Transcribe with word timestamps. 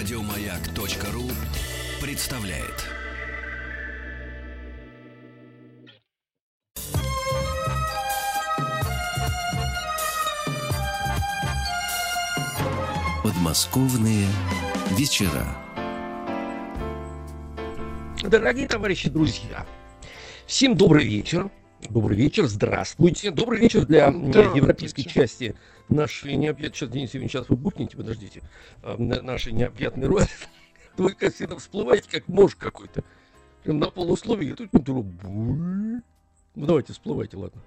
Радиомаяк.ру 0.00 1.30
представляет. 2.00 2.86
Подмосковные 13.22 14.26
вечера. 14.92 15.44
Дорогие 18.22 18.66
товарищи, 18.66 19.10
друзья, 19.10 19.66
всем 20.46 20.78
добрый 20.78 21.04
вечер. 21.04 21.50
Добрый 21.90 22.16
вечер, 22.16 22.46
здравствуйте. 22.46 23.32
Добрый 23.32 23.58
вечер 23.58 23.84
для 23.84 24.06
европейской 24.06 25.02
части 25.02 25.56
нашей 25.88 26.36
необъятной... 26.36 26.76
Сейчас, 26.76 26.88
Денис 26.88 27.08
Евгеньевич, 27.08 27.32
сейчас 27.32 27.48
вы 27.48 27.56
бухните, 27.56 27.96
подождите. 27.96 28.42
А, 28.84 28.96
нашей 28.96 29.52
необъятной 29.52 30.06
роли. 30.06 30.26
Вы 30.96 31.14
как 31.14 31.34
всегда 31.34 31.56
всплываете, 31.56 32.08
как 32.08 32.28
муж 32.28 32.54
какой-то. 32.54 33.02
Прям 33.64 33.80
на 33.80 33.90
полусловие. 33.90 34.54
Тут 34.54 34.70
Ну, 35.24 36.02
давайте, 36.54 36.92
всплывайте, 36.92 37.36
ладно. 37.36 37.60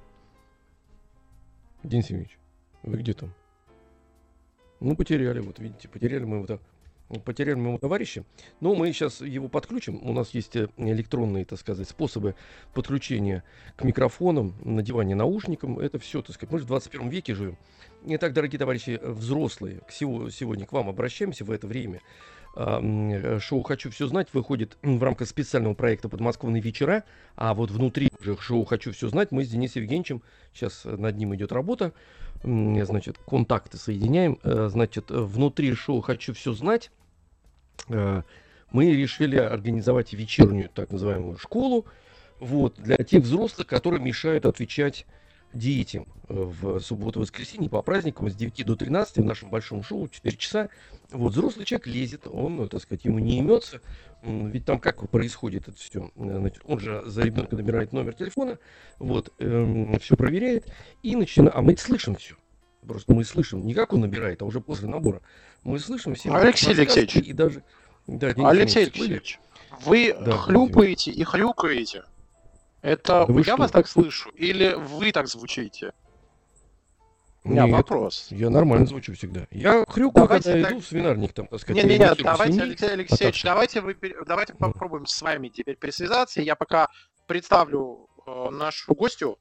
Денис 1.84 2.06
Евгеньевич, 2.06 2.38
вы 2.84 3.00
где 3.00 3.14
там? 3.14 3.34
Ну, 4.80 4.96
потеряли, 4.96 5.40
вот 5.40 5.60
видите, 5.60 5.90
потеряли 5.90 6.24
мы 6.24 6.38
его 6.38 6.46
так 6.46 6.62
потеряли 7.20 7.56
моего 7.56 7.78
товарища. 7.78 8.24
Но 8.60 8.76
мы 8.76 8.92
сейчас 8.94 9.22
его 9.22 9.48
подключим. 9.48 10.00
У 10.02 10.14
нас 10.14 10.32
есть 10.32 10.56
э, 10.56 10.68
электронные, 10.78 11.46
так 11.46 11.60
сказать, 11.60 11.88
способы 11.88 12.36
подключения 12.74 13.44
к 13.76 13.84
микрофонам, 13.84 14.56
надевания 14.64 15.16
наушникам. 15.16 15.80
Это 15.80 16.00
все, 16.00 16.22
так 16.22 16.36
сказать, 16.36 16.52
мы 16.52 16.60
же 16.60 16.66
в 16.66 16.68
21 16.68 17.10
веке 17.10 17.34
живем. 17.34 17.58
Итак, 18.06 18.34
дорогие 18.34 18.60
товарищи 18.60 19.00
взрослые, 19.02 19.80
к 19.88 19.92
сегодня 19.92 20.66
к 20.66 20.74
вам 20.74 20.90
обращаемся 20.90 21.46
в 21.46 21.52
это 21.52 21.68
время. 21.68 22.02
Э, 22.56 23.40
шоу 23.40 23.64
«Хочу 23.64 23.90
все 23.90 24.08
знать» 24.08 24.28
выходит 24.34 24.78
в 24.84 25.02
рамках 25.02 25.28
специального 25.28 25.74
проекта 25.74 26.08
«Подмосковные 26.08 26.62
вечера», 26.62 27.04
а 27.36 27.54
вот 27.54 27.72
внутри 27.72 28.12
уже 28.20 28.38
шоу 28.38 28.64
«Хочу 28.66 28.92
все 28.92 29.10
знать» 29.10 29.32
мы 29.32 29.44
с 29.44 29.50
Денисом 29.50 29.82
Евгеньевичем, 29.82 30.22
сейчас 30.54 30.86
над 30.86 31.18
ним 31.18 31.34
идет 31.36 31.52
работа, 31.52 31.94
значит, 32.44 33.18
контакты 33.18 33.78
соединяем, 33.78 34.40
э, 34.44 34.68
значит, 34.70 35.10
внутри 35.10 35.74
шоу 35.74 36.02
«Хочу 36.02 36.34
все 36.34 36.54
знать» 36.54 36.92
э, 36.92 37.03
мы 37.88 38.92
решили 38.92 39.38
организовать 39.38 40.14
вечернюю 40.14 40.70
так 40.70 40.92
называемую 40.92 41.38
школу, 41.38 41.86
вот, 42.40 42.76
для 42.78 42.98
тех 42.98 43.24
взрослых, 43.24 43.68
которые 43.68 44.02
мешают 44.02 44.46
отвечать 44.46 45.06
детям 45.54 46.08
э, 46.30 46.34
в 46.34 46.80
субботу-воскресенье 46.80 47.70
по 47.70 47.82
праздникам 47.82 48.30
с 48.30 48.36
9 48.36 48.66
до 48.66 48.76
13 48.76 49.18
в 49.18 49.24
нашем 49.24 49.50
большом 49.50 49.84
шоу 49.84 50.08
4 50.08 50.38
часа. 50.38 50.70
Вот 51.12 51.34
взрослый 51.34 51.66
человек 51.66 51.88
лезет, 51.88 52.28
он, 52.28 52.68
так 52.68 52.82
сказать, 52.82 53.06
ему 53.06 53.20
не 53.20 53.38
имется. 53.38 53.82
Ведь 54.24 54.66
там 54.66 54.80
как 54.80 55.10
происходит 55.10 55.68
это 55.68 55.78
все? 55.78 56.12
Он 56.16 56.80
же 56.80 57.04
за 57.06 57.22
ребенка 57.24 57.56
набирает 57.56 57.92
номер 57.92 58.14
телефона, 58.14 58.58
вот, 58.98 59.34
эм, 59.40 60.00
все 60.00 60.16
проверяет 60.16 60.66
и 61.02 61.16
начинает. 61.16 61.56
А 61.56 61.62
мы 61.62 61.76
слышим 61.78 62.16
все. 62.16 62.36
Просто 62.88 63.14
мы 63.14 63.24
слышим, 63.24 63.66
не 63.66 63.74
как 63.74 63.94
он 63.94 64.02
набирает, 64.02 64.42
а 64.42 64.46
уже 64.46 64.62
после 64.62 64.88
набора. 64.88 65.22
Мы 65.64 65.80
слышим 65.80 66.16
все. 66.16 66.34
Алексей 66.34 66.72
Алексеевич. 66.72 67.16
И 67.16 67.34
даже... 67.34 67.64
Да, 68.08 68.28
Алексей 68.50 68.84
Алексеевич, 68.84 69.40
вы 69.86 70.16
да, 70.20 70.38
хлюпаете 70.38 71.12
и 71.12 71.24
хрюкаете. 71.24 72.04
Это 72.82 73.26
вы 73.28 73.40
я 73.42 73.44
что? 73.44 73.58
вас 73.58 73.72
так 73.72 73.88
слышу? 73.88 74.30
Или 74.32 74.74
вы 74.74 75.12
так 75.14 75.28
звучите? 75.28 75.94
У 77.46 77.50
меня 77.50 77.64
Нет, 77.64 77.74
вопрос. 77.74 78.28
Я 78.30 78.50
нормально 78.50 78.86
звучу 78.86 79.14
всегда. 79.14 79.48
Я 79.52 79.86
хрюкаю, 79.88 80.28
давайте 80.28 80.52
когда 80.52 80.64
так... 80.64 80.72
иду 80.72 80.82
в 80.82 80.86
свинарник, 80.86 81.34
там, 81.34 81.48
так 81.48 81.60
сказать. 81.60 81.84
Не, 81.84 81.90
не, 81.90 81.98
не, 81.98 82.16
давайте, 82.16 82.62
Алексей 82.62 82.90
Алексеевич, 82.92 83.44
а 83.44 83.50
давайте, 83.50 83.82
вы, 83.82 83.98
давайте 84.26 84.54
попробуем 84.54 85.06
с 85.06 85.22
вами 85.22 85.50
теперь 85.50 85.76
пересвязаться. 85.76 86.42
Я 86.42 86.56
пока 86.56 86.88
представлю 87.28 88.08
э, 88.26 88.50
нашу 88.50 88.94
гостю, 88.96 89.40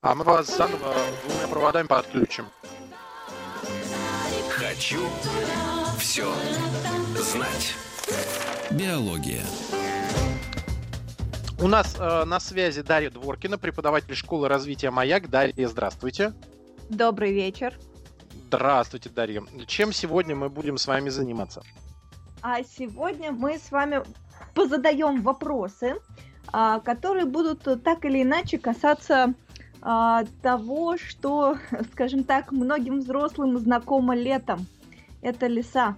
а 0.00 0.14
мы 0.14 0.24
вас 0.24 0.56
заново 0.56 0.94
двумя 1.26 1.48
проводами 1.48 1.86
подключим. 1.86 2.46
Хочу 4.74 5.06
все 5.98 6.26
знать. 7.16 7.76
Биология. 8.72 9.44
У 11.60 11.68
нас 11.68 11.94
э, 11.96 12.24
на 12.24 12.40
связи 12.40 12.82
Дарья 12.82 13.08
Дворкина, 13.10 13.56
преподаватель 13.56 14.16
школы 14.16 14.48
развития 14.48 14.90
«Маяк». 14.90 15.30
Дарья, 15.30 15.68
здравствуйте. 15.68 16.32
Добрый 16.88 17.32
вечер. 17.32 17.78
Здравствуйте, 18.48 19.10
Дарья. 19.10 19.44
Чем 19.68 19.92
сегодня 19.92 20.34
мы 20.34 20.48
будем 20.48 20.76
с 20.76 20.88
вами 20.88 21.08
заниматься? 21.08 21.62
А 22.42 22.64
сегодня 22.64 23.30
мы 23.30 23.58
с 23.58 23.70
вами 23.70 24.02
позадаем 24.54 25.22
вопросы, 25.22 25.94
а, 26.52 26.80
которые 26.80 27.26
будут 27.26 27.62
так 27.84 28.04
или 28.04 28.22
иначе 28.22 28.58
касаться 28.58 29.34
а, 29.86 30.24
того, 30.40 30.96
что, 30.96 31.58
скажем 31.92 32.24
так, 32.24 32.52
многим 32.52 33.00
взрослым 33.00 33.58
знакомо 33.58 34.16
летом. 34.16 34.66
Это 35.20 35.46
леса. 35.46 35.96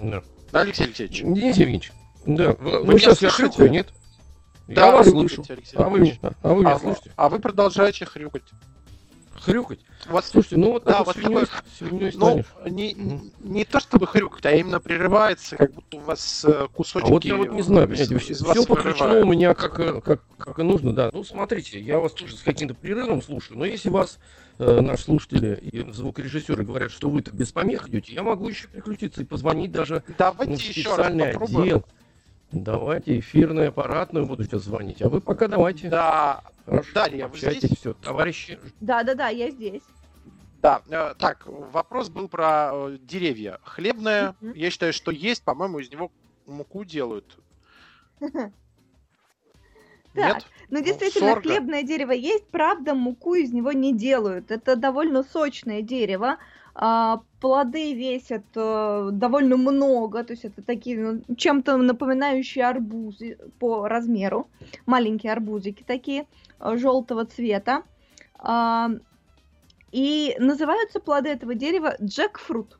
Да, 0.00 0.22
да 0.52 0.60
Алексей 0.60 0.84
Алексеевич. 0.84 1.22
Денис 1.22 1.56
Евгеньевич. 1.56 1.92
Да. 2.26 2.52
Вы, 2.58 2.82
вы 2.82 2.98
сейчас 2.98 3.18
слышите? 3.18 3.68
Нет? 3.68 3.88
Да, 4.68 4.86
я 4.86 4.92
вас 4.92 5.08
слышу. 5.08 5.44
А 5.74 5.88
вы, 5.88 6.18
а 6.42 6.54
вы 6.54 6.60
меня 6.60 6.74
а, 6.74 6.78
слышите? 6.78 7.12
А 7.16 7.28
вы 7.28 7.38
продолжаете 7.38 8.06
хрюкать 8.06 8.44
хрюкать. 9.44 9.80
Вот, 10.06 10.24
Слушайте, 10.24 10.56
ну 10.56 10.72
вот, 10.72 10.84
да, 10.84 11.02
вот 11.02 11.16
свиньей, 11.16 11.46
такой, 11.46 11.60
свиньей 11.78 12.12
ну, 12.14 12.44
не, 12.68 12.96
не 13.40 13.64
то 13.64 13.80
чтобы 13.80 14.06
хрюкать, 14.06 14.44
а 14.46 14.52
именно 14.52 14.80
прерывается, 14.80 15.56
как 15.56 15.72
будто 15.72 15.96
у 15.96 16.00
вас 16.00 16.44
э, 16.46 16.66
кусочки... 16.72 17.08
А 17.08 17.10
вот 17.10 17.24
я 17.24 17.36
вот 17.36 17.50
не 17.50 17.62
знаю, 17.62 17.88
понимаете, 17.88 18.18
все, 18.18 18.34
все 18.34 18.66
подключено 18.66 19.20
у 19.20 19.26
меня 19.26 19.54
как, 19.54 19.80
э, 19.80 20.00
как, 20.00 20.22
как 20.38 20.58
и 20.58 20.62
нужно, 20.62 20.92
да. 20.92 21.10
Ну, 21.12 21.24
смотрите, 21.24 21.80
я 21.80 21.98
вас 21.98 22.12
тоже 22.12 22.36
с 22.36 22.42
каким-то 22.42 22.74
прерывом 22.74 23.22
слушаю, 23.22 23.58
но 23.58 23.64
если 23.64 23.88
вас 23.88 24.18
э, 24.58 24.80
наши 24.80 25.04
слушатели 25.04 25.56
и 25.56 25.90
звукорежиссеры 25.90 26.64
говорят, 26.64 26.90
что 26.90 27.08
вы-то 27.08 27.30
без 27.32 27.52
помех 27.52 27.88
идете, 27.88 28.14
я 28.14 28.22
могу 28.22 28.48
еще 28.48 28.68
переключиться 28.68 29.22
и 29.22 29.24
позвонить 29.24 29.72
даже 29.72 30.02
Давайте 30.18 30.56
в 30.56 30.60
специальный 30.60 31.28
еще 31.28 31.38
раз 31.38 31.54
отдел. 31.54 31.84
Давайте 32.52 33.18
эфирный 33.18 33.68
аппаратную 33.68 34.26
буду 34.26 34.44
сейчас 34.44 34.62
звонить, 34.62 35.02
а 35.02 35.08
вы 35.08 35.20
пока 35.20 35.48
давайте. 35.48 35.88
Да, 35.88 36.42
Хорошо, 36.66 36.90
Дарья, 36.94 37.28
вы 37.28 37.36
здесь? 37.36 37.78
Все, 37.78 37.94
товарищи. 37.94 38.58
Да-да-да, 38.80 39.28
я 39.28 39.50
здесь. 39.50 39.82
Да, 40.62 40.80
э, 40.88 41.14
так, 41.18 41.46
вопрос 41.46 42.08
был 42.08 42.26
про 42.26 42.70
э, 42.72 42.98
деревья. 43.02 43.58
Хлебное, 43.64 44.34
mm-hmm. 44.40 44.56
я 44.56 44.70
считаю, 44.70 44.94
что 44.94 45.10
есть, 45.10 45.42
по-моему, 45.42 45.80
из 45.80 45.90
него 45.90 46.10
муку 46.46 46.84
делают. 46.84 47.36
Так, 50.14 50.34
Нет? 50.34 50.44
ну 50.70 50.78
Ну, 50.78 50.84
действительно, 50.84 51.30
сорго. 51.32 51.40
хлебное 51.42 51.82
дерево 51.82 52.12
есть, 52.12 52.48
правда, 52.50 52.94
муку 52.94 53.34
из 53.34 53.52
него 53.52 53.72
не 53.72 53.92
делают. 53.92 54.50
Это 54.50 54.76
довольно 54.76 55.22
сочное 55.22 55.82
дерево. 55.82 56.38
а, 56.76 57.20
плоды 57.40 57.94
весят 57.94 58.46
э, 58.56 59.10
довольно 59.12 59.56
много, 59.56 60.24
то 60.24 60.32
есть 60.32 60.44
это 60.44 60.62
такие 60.62 60.98
ну, 60.98 61.36
чем-то 61.36 61.76
напоминающие 61.76 62.64
арбузы 62.66 63.38
по 63.60 63.86
размеру, 63.86 64.50
маленькие 64.86 65.32
арбузики 65.32 65.84
такие 65.84 66.26
желтого 66.60 67.24
цвета. 67.26 67.82
А, 68.38 68.90
и 69.92 70.34
называются 70.38 71.00
плоды 71.00 71.28
этого 71.30 71.54
дерева 71.54 71.96
джекфрут. 72.02 72.78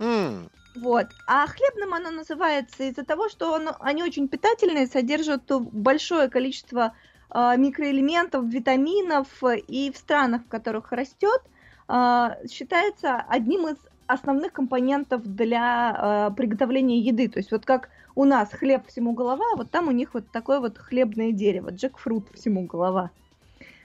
М, 0.00 0.50
Вот. 0.74 1.06
А 1.26 1.46
хлебным 1.46 1.94
оно 1.94 2.10
называется 2.10 2.84
из-за 2.84 3.04
того, 3.04 3.28
что 3.28 3.54
оно- 3.54 3.76
они 3.80 4.02
очень 4.02 4.28
питательные, 4.28 4.86
содержат 4.86 5.50
э, 5.50 5.58
большое 5.58 6.28
количество 6.28 6.94
а, 7.34 7.56
микроэлементов, 7.56 8.44
витаминов, 8.44 9.26
э, 9.42 9.58
и 9.58 9.90
в 9.90 9.96
странах, 9.96 10.42
в 10.42 10.48
которых 10.48 10.92
растет, 10.92 11.40
а, 11.88 12.36
считается 12.50 13.16
одним 13.16 13.68
из 13.68 13.76
основных 14.06 14.52
компонентов 14.52 15.22
для 15.24 15.94
а, 15.96 16.30
приготовления 16.30 16.98
еды. 16.98 17.28
То 17.28 17.38
есть 17.38 17.50
вот 17.50 17.64
как 17.64 17.88
у 18.14 18.24
нас 18.24 18.50
хлеб 18.50 18.86
всему 18.86 19.12
голова, 19.12 19.56
вот 19.56 19.70
там 19.70 19.88
у 19.88 19.92
них 19.92 20.12
вот 20.12 20.30
такое 20.30 20.60
вот 20.60 20.76
хлебное 20.76 21.32
дерево, 21.32 21.70
джекфрут 21.70 22.28
всему 22.34 22.66
голова. 22.66 23.10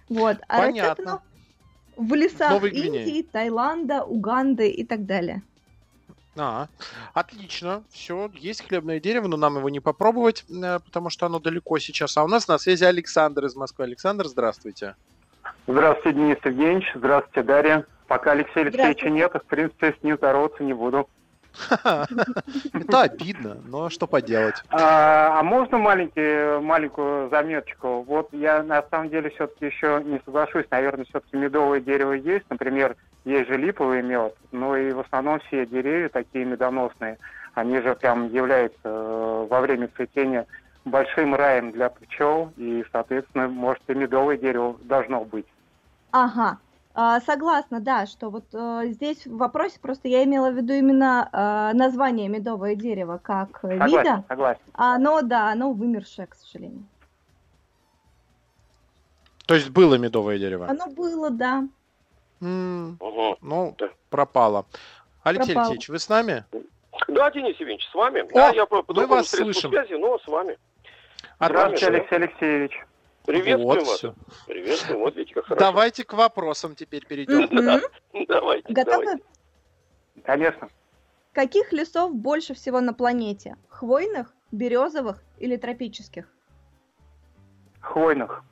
Вот. 0.10 0.38
А 0.48 0.68
растет 0.68 0.98
Понятно. 0.98 1.04
оно 1.04 1.22
в 1.96 2.14
лесах 2.14 2.52
Новой 2.52 2.72
Гвинеи. 2.72 3.08
Индии, 3.08 3.22
Таиланда, 3.24 4.04
Уганды 4.04 4.70
и 4.70 4.86
так 4.86 5.06
далее. 5.06 5.42
А, 6.38 6.68
отлично. 7.14 7.84
Все, 7.90 8.30
есть 8.36 8.68
хлебное 8.68 9.00
дерево, 9.00 9.28
но 9.28 9.38
нам 9.38 9.58
его 9.58 9.70
не 9.70 9.80
попробовать, 9.80 10.46
э, 10.50 10.80
потому 10.80 11.10
что 11.10 11.26
оно 11.26 11.40
далеко 11.40 11.80
сейчас. 11.80 12.18
А 12.18 12.24
у 12.24 12.28
нас 12.28 12.48
на 12.48 12.58
связи 12.58 12.84
Александр 12.84 13.46
из 13.46 13.56
Москвы. 13.56 13.86
Александр, 13.86 14.28
здравствуйте. 14.28 14.96
Здравствуйте, 15.68 16.18
Денис 16.18 16.38
Евгеньевич. 16.44 16.92
Здравствуйте, 16.96 17.44
Дарья. 17.44 17.86
Пока 18.08 18.32
Алексея 18.32 18.66
Алексеевича 18.66 19.10
нет, 19.10 19.34
в 19.34 19.46
принципе, 19.46 19.96
с 20.00 20.04
ним 20.04 20.18
здороваться 20.18 20.64
не 20.64 20.74
буду. 20.74 21.10
Это 21.84 23.02
обидно, 23.02 23.58
но 23.66 23.90
что 23.90 24.08
поделать. 24.08 24.64
А, 24.70 25.40
а 25.40 25.44
можно 25.44 25.78
маленький, 25.78 26.60
маленькую 26.62 27.30
заметочку? 27.30 28.04
Вот 28.04 28.30
я 28.32 28.64
на 28.64 28.84
самом 28.92 29.10
деле 29.10 29.30
все-таки 29.32 29.66
еще 29.66 30.02
не 30.06 30.22
соглашусь. 30.24 30.66
Наверное, 30.70 31.06
все-таки 31.06 31.36
медовое 31.36 31.80
дерево 31.80 32.14
есть. 32.14 32.46
Например, 32.50 32.96
есть 33.28 33.50
же 33.50 33.58
липовый 33.58 34.02
мед. 34.02 34.36
Но 34.52 34.76
и 34.78 34.92
в 34.92 35.00
основном 35.02 35.40
все 35.42 35.66
деревья 35.66 36.10
такие 36.10 36.46
медоносные, 36.46 37.18
они 37.54 37.80
же 37.82 37.94
прям 37.96 38.30
являются 38.32 38.78
э, 38.86 39.48
во 39.50 39.62
время 39.62 39.90
цветения 39.96 40.46
большим 40.86 41.36
раем 41.36 41.72
для 41.72 41.90
пчел. 41.90 42.52
И, 42.56 42.86
соответственно, 42.92 43.48
может 43.50 43.84
и 43.88 43.94
медовое 43.94 44.38
дерево 44.38 44.78
должно 44.84 45.26
быть. 45.26 45.46
Ага, 46.12 46.58
А, 46.94 47.20
согласна, 47.20 47.80
да, 47.82 48.06
что 48.06 48.30
вот 48.30 48.46
э, 48.54 48.84
здесь 48.92 49.28
в 49.28 49.38
вопросе 49.38 49.78
просто 49.82 50.08
я 50.08 50.24
имела 50.24 50.50
в 50.50 50.56
виду 50.56 50.74
именно 50.74 51.30
э, 51.32 51.78
название 51.78 52.30
медовое 52.30 52.76
дерево 52.76 53.20
как 53.22 53.60
Согласен, 53.62 53.98
вида. 53.98 54.24
согласен. 54.30 54.62
А 54.74 54.96
Оно, 54.96 55.22
да, 55.22 55.52
оно 55.52 55.74
вымершее, 55.74 56.28
к 56.28 56.36
сожалению. 56.36 56.86
То 59.46 59.56
есть 59.56 59.70
было 59.70 59.96
медовое 59.96 60.40
дерево? 60.40 60.68
Оно 60.70 60.88
было, 60.88 61.30
да. 61.30 61.68
М, 62.42 62.98
Ага. 63.00 63.38
Ну, 63.42 63.76
Да. 63.78 63.90
пропало. 64.10 64.66
Алексей 65.24 65.54
Пропало. 65.54 65.72
Алексеевич, 65.72 65.90
вы 65.90 66.00
с 66.00 66.10
нами? 66.10 66.46
Да, 67.08 67.32
Денис 67.32 67.56
Евгеньевич, 67.60 67.88
с 67.90 67.94
вами. 67.94 68.24
да, 68.34 68.50
я 68.52 68.66
по, 68.66 68.84
мы 68.88 69.08
вас 69.08 69.30
слышим. 69.30 69.72
связи, 69.72 69.94
но 69.94 70.18
с 70.20 70.28
вами. 70.28 70.58
Здравствуйте. 71.40 71.88
Алексей 71.88 72.16
Алексеевич. 72.16 72.72
Приветствую 73.26 73.66
Вот 73.68 73.88
вас. 73.88 73.98
всё. 73.98 74.14
Приветствую. 74.48 75.00
Вот 75.00 75.16
видите, 75.16 75.34
как 75.36 75.46
хорошо. 75.46 75.66
Давайте 75.66 76.04
к 76.06 76.14
вопросам 76.14 76.76
теперь 76.76 77.06
перейдем. 77.06 77.48
Давайте. 78.28 78.72
Готовы? 78.74 79.04
давайте. 79.06 79.24
Конечно. 80.24 80.70
Каких 81.34 81.72
лесов 81.74 82.16
больше 82.16 82.54
всего 82.54 82.80
на 82.82 82.94
планете? 82.94 83.58
Хвойных, 83.70 84.34
березовых 84.52 85.22
или 85.40 85.56
тропических? 85.58 86.26
Хвойных. 87.82 88.44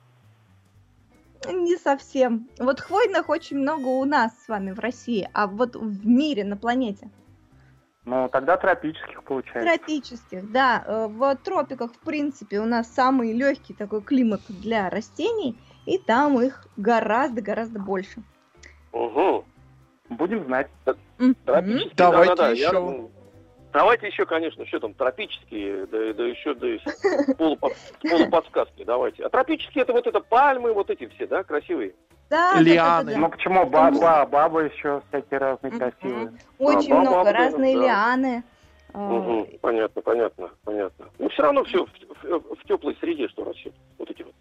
Не 1.44 1.76
совсем. 1.76 2.48
Вот 2.58 2.80
хвойных 2.80 3.28
очень 3.28 3.58
много 3.58 3.86
у 3.88 4.04
нас 4.04 4.32
с 4.44 4.48
вами 4.48 4.72
в 4.72 4.78
России, 4.78 5.28
а 5.32 5.46
вот 5.46 5.76
в 5.76 6.06
мире, 6.06 6.44
на 6.44 6.56
планете. 6.56 7.10
Ну, 8.04 8.28
тогда 8.28 8.56
тропических 8.56 9.22
получается. 9.24 9.76
Тропических, 9.76 10.50
да. 10.52 10.84
Э, 10.86 11.06
В 11.08 11.34
тропиках, 11.36 11.92
в 11.92 11.98
принципе, 11.98 12.60
у 12.60 12.64
нас 12.64 12.92
самый 12.92 13.32
легкий 13.32 13.74
такой 13.74 14.00
климат 14.02 14.42
для 14.48 14.88
растений, 14.90 15.58
и 15.86 15.98
там 15.98 16.40
их 16.40 16.66
гораздо-гораздо 16.76 17.80
больше. 17.80 18.22
Угу. 18.92 19.44
Будем 20.10 20.44
знать. 20.46 20.68
Тропические, 21.44 21.92
Давайте 21.96 22.36
да-да-да, 22.36 22.48
я, 22.50 22.68
еще. 22.68 22.76
м, 22.76 23.10
Давайте 23.76 24.06
еще, 24.06 24.24
конечно, 24.24 24.64
что 24.64 24.80
там, 24.80 24.94
тропические, 24.94 25.84
да, 25.84 26.14
да 26.14 26.24
еще 26.24 26.54
да, 26.54 26.66
полупод- 27.34 27.76
полуподсказки, 28.00 28.84
давайте. 28.84 29.22
А 29.22 29.28
тропические 29.28 29.82
это 29.82 29.92
вот 29.92 30.06
это 30.06 30.18
пальмы, 30.20 30.72
вот 30.72 30.88
эти 30.88 31.06
все, 31.08 31.26
да, 31.26 31.44
красивые. 31.44 31.92
Да, 32.30 32.52
да, 32.54 32.54
да, 32.54 32.54
да, 32.54 32.60
Лианы. 32.62 33.12
да. 33.12 33.18
Ну, 33.18 33.28
почему 33.28 33.66
ба- 33.66 33.90
ба- 33.90 34.24
бабы 34.24 34.62
еще 34.74 35.02
всякие 35.08 35.38
разные 35.40 35.72
красивые? 35.72 36.32
Очень 36.58 36.92
А, 36.92 37.00
много 37.00 37.16
бабы, 37.16 37.32
разные 37.32 37.76
да. 37.76 37.82
лианы. 37.82 38.44
А, 38.94 39.12
Угу. 39.12 39.48
Понятно, 39.60 40.00
понятно, 40.00 40.50
понятно. 40.64 41.08
Ну, 41.18 41.28
все 41.28 41.42
равно 41.42 41.64
все 41.64 41.84
в, 41.84 42.64
теплой 42.66 42.96
среде, 42.98 43.28
что 43.28 43.44
растет. 43.44 43.74
Вот 43.98 44.10
эти 44.10 44.22
вот. 44.22 44.32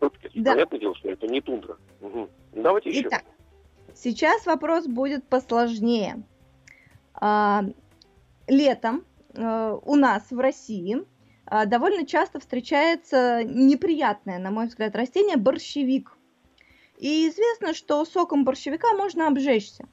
тропики. 0.00 0.30
Да. 0.40 0.52
Понятное 0.52 0.80
дело, 0.80 0.94
что 0.94 1.10
это 1.10 1.26
не 1.26 1.42
тундра. 1.42 1.76
Мгм. 2.00 2.30
Давайте 2.52 2.88
еще. 2.88 3.08
Итак, 3.08 3.24
сейчас 3.94 4.46
вопрос 4.46 4.86
будет 4.86 5.28
посложнее. 5.28 6.22
А, 8.48 8.52
Летом 8.52 9.04
э, 9.34 9.78
у 9.84 9.94
нас 9.96 10.30
в 10.30 10.38
России 10.38 11.04
а, 11.46 11.66
довольно 11.66 12.06
часто 12.06 12.40
встречается 12.40 13.42
неприятное, 13.44 14.38
на 14.38 14.50
мой 14.50 14.66
взгляд, 14.66 14.96
растение 14.96 15.36
борщевик. 15.36 16.16
И 16.98 17.28
известно, 17.28 17.74
что 17.74 18.04
соком 18.04 18.44
борщевика 18.44 18.92
можно 18.94 19.28
обжечься. 19.28 19.84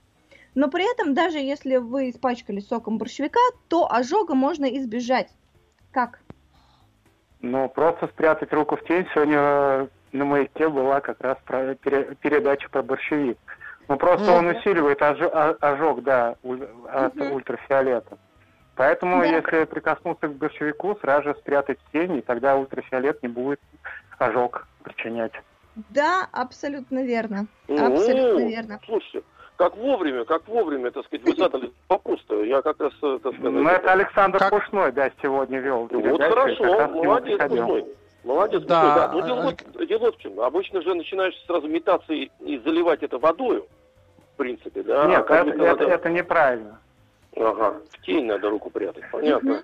Но 0.55 0.69
при 0.69 0.89
этом, 0.91 1.13
даже 1.13 1.37
если 1.37 1.77
вы 1.77 2.09
испачкали 2.09 2.61
соком 2.61 2.97
борщевика, 2.97 3.39
то 3.67 3.91
ожога 3.91 4.33
можно 4.35 4.65
избежать. 4.65 5.29
Как? 5.91 6.19
Ну, 7.41 7.69
просто 7.69 8.07
спрятать 8.07 8.51
руку 8.53 8.75
в 8.75 8.83
тень. 8.85 9.05
Сегодня 9.13 9.37
э, 9.37 9.87
на 10.13 10.25
маяке 10.25 10.67
была 10.69 11.01
как 11.01 11.21
раз 11.21 11.37
про- 11.45 11.75
пере- 11.75 12.15
передача 12.15 12.69
про 12.69 12.81
борщевик. 12.81 13.37
Ну, 13.87 13.97
просто 13.97 14.31
Мгм. 14.31 14.47
он 14.47 14.55
усиливает 14.55 14.99
о- 15.01 15.57
ожог, 15.61 16.01
да, 16.03 16.37
уль- 16.41 16.67
от 16.91 17.15
Мгм. 17.15 17.33
ультрафиолета. 17.33 18.17
Поэтому, 18.75 19.19
Да. 19.21 19.25
если 19.25 19.63
прикоснуться 19.65 20.27
к 20.27 20.33
борщевику, 20.33 20.97
сразу 21.01 21.23
же 21.29 21.35
спрятать 21.35 21.79
тень, 21.93 22.17
и 22.17 22.21
тогда 22.21 22.57
ультрафиолет 22.57 23.21
не 23.23 23.29
будет 23.29 23.59
ожог 24.17 24.67
причинять. 24.83 25.31
Да, 25.89 26.27
абсолютно 26.31 27.03
верно. 27.03 27.47
Ну, 27.67 27.85
Абсолютно 27.93 28.47
верно. 28.47 28.79
Слушайте, 28.85 29.23
как 29.57 29.75
вовремя, 29.77 30.25
как 30.25 30.47
вовремя, 30.47 30.91
так 30.91 31.05
сказать, 31.05 31.25
вы 31.25 31.35
задали 31.35 31.71
вопрос-то. 31.89 32.43
Я 32.43 32.61
как 32.61 32.79
раз, 32.79 32.93
э, 33.01 33.19
так 33.23 33.33
сказать... 33.33 33.51
Ну, 33.53 33.67
это 33.69 33.91
Александр 33.91 34.39
Как- 34.39 34.49
Пушной, 34.51 34.91
да, 34.91 35.09
сегодня 35.21 35.59
вел. 35.59 35.87
Ну, 35.91 35.99
Вот 36.11 36.21
хорошо, 36.21 36.87
молодец. 36.89 37.39
Пушной. 37.47 37.85
Молодец, 38.23 38.63
Да, 38.63 39.09
Пушной, 39.13 39.29
да. 39.29 39.35
Ну, 39.43 39.49
а- 39.49 39.53
дело, 39.53 39.85
дело 39.85 40.11
в 40.11 40.17
чем. 40.17 40.39
Обычно 40.39 40.81
же 40.81 40.93
начинаешь 40.95 41.35
сразу 41.45 41.67
метаться 41.67 42.11
и, 42.13 42.29
и 42.39 42.57
заливать 42.59 43.03
это 43.03 43.19
водою, 43.19 43.67
в 44.33 44.37
принципе, 44.37 44.81
да? 44.83 45.05
Нет, 45.07 45.29
А 45.29 45.35
это, 45.45 45.63
это- 45.63 45.83
это 45.85 46.09
неправильно. 46.09 46.79
Ага, 47.35 47.81
в 47.89 48.01
тень 48.05 48.25
надо 48.25 48.49
руку 48.49 48.69
прятать, 48.69 49.03
понятно. 49.11 49.63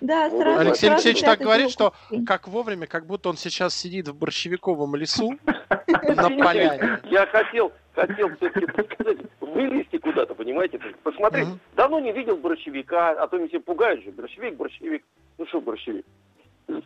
Да, 0.00 0.28
Ну, 0.30 0.40
сразу, 0.40 0.60
Алексей 0.60 0.86
сразу 0.88 0.94
Алексеевич 0.94 1.20
так 1.22 1.38
говорит, 1.38 1.66
руку 1.66 1.72
что 1.72 1.92
как 2.26 2.48
вовремя, 2.48 2.88
как 2.88 3.06
будто 3.06 3.28
он 3.28 3.36
сейчас 3.36 3.74
сидит 3.74 4.08
в 4.08 4.16
борщевиковом 4.18 4.96
лесу 4.96 5.38
на 5.46 6.30
поляне. 6.30 7.00
Я 7.04 7.26
хотел, 7.26 7.72
хотел 7.94 8.34
все-таки 8.36 8.66
сказать, 8.94 9.18
вылезти 9.40 9.98
куда-то, 9.98 10.34
понимаете? 10.34 10.80
Посмотреть. 11.04 11.46
Давно 11.76 12.00
не 12.00 12.12
видел 12.12 12.36
борщевика, 12.36 13.10
а 13.10 13.28
то 13.28 13.36
меня 13.38 13.48
все 13.48 13.60
пугают 13.60 14.02
же. 14.02 14.10
Борщевик, 14.10 14.56
борщевик. 14.56 15.04
Ну 15.38 15.46
что 15.46 15.60
борщевик? 15.60 16.04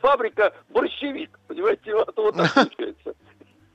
Фабрика 0.01 0.53
борщевик, 0.69 1.39
понимаете, 1.47 1.95
вот, 1.95 2.13
вот 2.17 2.37
так 2.37 2.53
получается. 2.55 3.15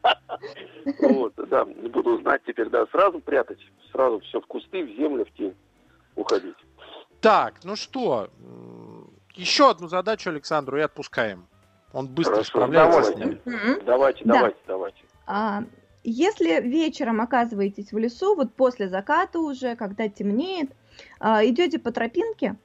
Вот, 0.99 1.33
да, 1.35 1.63
буду 1.65 2.19
знать 2.21 2.41
теперь, 2.45 2.69
да, 2.69 2.87
сразу 2.87 3.19
прятать, 3.19 3.59
сразу 3.91 4.19
все 4.21 4.41
в 4.41 4.47
кусты, 4.47 4.83
в 4.83 4.97
землю, 4.97 5.25
в 5.25 5.31
тень 5.37 5.53
уходить. 6.15 6.55
Так, 7.19 7.63
ну 7.63 7.75
что, 7.75 8.29
еще 9.35 9.69
одну 9.69 9.87
задачу 9.87 10.29
Александру 10.29 10.77
и 10.77 10.81
отпускаем. 10.81 11.47
Он 11.93 12.07
быстро 12.07 12.35
Хорошо, 12.35 12.49
справляется 12.49 13.03
с 13.03 13.13
давайте. 13.13 13.25
ней. 13.25 13.41
Мгм. 13.45 13.85
Давайте, 13.85 14.25
Да. 14.25 14.33
давайте, 14.33 14.59
давайте. 14.67 15.03
А, 15.27 15.63
Если 16.03 16.59
вечером 16.61 17.21
оказываетесь 17.21 17.91
в 17.91 17.97
лесу, 17.99 18.33
вот 18.35 18.55
после 18.55 18.89
заката 18.89 19.37
уже, 19.39 19.75
когда 19.75 20.09
темнеет, 20.09 20.71
а, 21.19 21.45
идете 21.45 21.77
по 21.77 21.91
тропинке, 21.91 22.55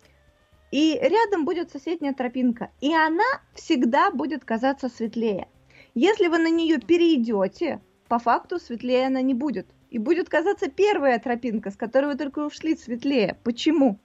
и 0.70 0.98
рядом 1.02 1.44
будет 1.44 1.70
соседняя 1.70 2.14
тропинка, 2.14 2.70
и 2.80 2.94
она 2.94 3.24
всегда 3.52 4.10
будет 4.10 4.46
казаться 4.46 4.88
светлее. 4.88 5.48
Если 5.94 6.28
вы 6.28 6.38
на 6.38 6.48
нее 6.50 6.78
перейдете, 6.78 7.82
по 8.08 8.18
факту 8.18 8.58
светлее 8.58 9.08
она 9.08 9.20
не 9.20 9.34
будет. 9.34 9.66
И 9.90 9.98
будет 9.98 10.28
казаться 10.28 10.70
первая 10.70 11.18
тропинка, 11.18 11.70
с 11.70 11.76
которой 11.76 12.06
вы 12.06 12.16
только 12.16 12.40
ушли, 12.40 12.76
светлее. 12.76 13.36
Почему? 13.44 13.98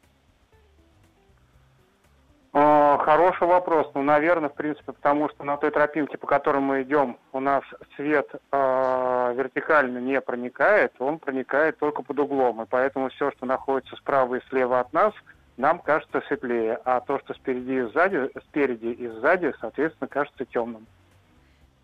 Хороший 2.53 3.47
вопрос. 3.47 3.89
Ну, 3.93 4.03
наверное, 4.03 4.49
в 4.49 4.53
принципе, 4.53 4.91
потому 4.91 5.29
что 5.29 5.43
на 5.43 5.57
той 5.57 5.71
тропинке, 5.71 6.17
по 6.17 6.27
которой 6.27 6.59
мы 6.59 6.83
идем, 6.83 7.17
у 7.33 7.39
нас 7.39 7.63
свет 7.95 8.29
э, 8.51 9.33
вертикально 9.35 9.97
не 9.97 10.21
проникает, 10.21 10.93
он 10.99 11.17
проникает 11.17 11.77
только 11.77 12.03
под 12.03 12.19
углом. 12.19 12.61
И 12.61 12.65
поэтому 12.69 13.09
все, 13.09 13.31
что 13.31 13.45
находится 13.45 13.95
справа 13.95 14.35
и 14.35 14.41
слева 14.49 14.79
от 14.79 14.93
нас, 14.93 15.13
нам 15.57 15.79
кажется 15.79 16.21
светлее. 16.27 16.79
А 16.85 16.99
то, 16.99 17.19
что 17.19 17.33
спереди 17.33 17.71
и 17.71 17.81
сзади, 17.91 18.29
спереди 18.49 18.87
и 18.87 19.07
сзади, 19.07 19.53
соответственно, 19.59 20.07
кажется 20.07 20.45
темным. 20.45 20.85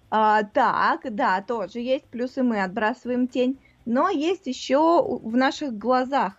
А, 0.09 0.43
так, 0.43 1.01
да, 1.15 1.41
тоже 1.41 1.79
есть 1.79 2.05
плюсы, 2.05 2.43
мы 2.43 2.61
отбрасываем 2.61 3.27
тень. 3.27 3.59
Но 3.87 4.09
есть 4.09 4.47
еще 4.47 5.01
в 5.01 5.33
наших 5.37 5.77
глазах 5.77 6.33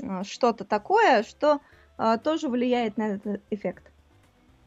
а, 0.00 0.22
что-то 0.22 0.64
такое, 0.64 1.24
что 1.24 1.58
а, 1.96 2.18
тоже 2.18 2.48
влияет 2.48 2.96
на 2.96 3.14
этот 3.14 3.42
эффект. 3.50 3.90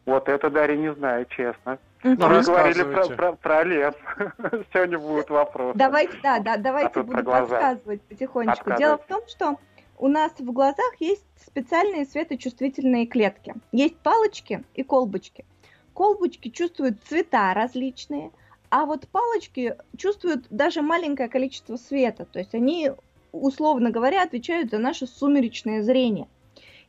Вот 0.05 0.27
это, 0.27 0.49
Дарья, 0.49 0.75
не 0.75 0.93
знаю, 0.93 1.25
честно. 1.29 1.79
Ну, 2.03 2.11
Вы 2.15 2.41
говорили 2.41 2.81
рассказывайте. 2.81 3.15
про, 3.15 3.31
про, 3.31 3.35
про 3.37 3.63
лес. 3.63 3.93
Сегодня 4.73 4.99
будут 4.99 5.29
вопросы. 5.29 5.77
Давайте, 5.77 6.17
да, 6.21 6.39
да, 6.39 6.57
давайте 6.57 7.01
про 7.01 7.21
глаза. 7.21 7.47
подсказывать 7.47 8.01
потихонечку. 8.01 8.75
Дело 8.75 8.97
в 8.97 9.05
том, 9.05 9.21
что 9.27 9.57
у 9.97 10.09
нас 10.09 10.33
в 10.37 10.51
глазах 10.51 10.93
есть 10.99 11.23
специальные 11.47 12.05
светочувствительные 12.05 13.05
клетки. 13.05 13.53
Есть 13.71 13.97
палочки 13.99 14.65
и 14.73 14.83
колбочки. 14.83 15.45
Колбочки 15.93 16.49
чувствуют 16.49 17.01
цвета 17.05 17.53
различные, 17.53 18.31
а 18.71 18.85
вот 18.85 19.07
палочки 19.09 19.75
чувствуют 19.97 20.45
даже 20.49 20.81
маленькое 20.81 21.27
количество 21.27 21.75
света. 21.75 22.25
То 22.25 22.39
есть 22.39 22.55
они, 22.55 22.91
условно 23.33 23.91
говоря, 23.91 24.23
отвечают 24.23 24.71
за 24.71 24.79
наше 24.79 25.07
сумеречное 25.07 25.83
зрение. 25.83 26.27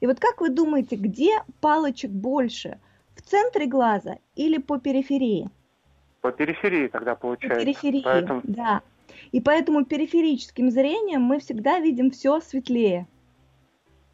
И 0.01 0.07
вот 0.07 0.21
как 0.21 0.41
вы 0.41 0.49
думаете, 0.51 0.95
где 0.95 1.43
палочек 1.61 2.11
больше? 2.13 2.79
В 3.17 3.23
центре 3.23 3.67
глаза 3.67 4.19
или 4.37 4.59
по 4.59 4.79
периферии? 4.79 5.51
По 6.21 6.31
периферии 6.31 6.87
тогда 6.87 7.17
По 7.17 7.23
получается. 7.23 7.61
периферии, 7.61 8.03
Поэтому 8.05 8.41
да. 8.45 8.83
И 9.33 9.41
поэтому 9.41 9.85
периферическим 9.85 10.71
зрением 10.71 11.23
мы 11.23 11.41
всегда 11.41 11.81
видим 11.81 12.13
все 12.13 12.41
светлее. 12.41 13.09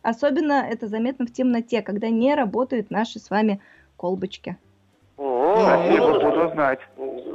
Особенно 0.00 0.66
это 0.66 0.88
заметно 0.88 1.26
в 1.26 1.32
темноте, 1.32 1.82
когда 1.82 2.08
не 2.08 2.34
работают 2.34 2.90
наши 2.90 3.18
с 3.18 3.28
вами 3.28 3.60
колбочки. 3.98 4.56
Спасибо, 5.62 6.06
ну, 6.08 6.20
буду 6.30 6.50
знать. 6.52 6.78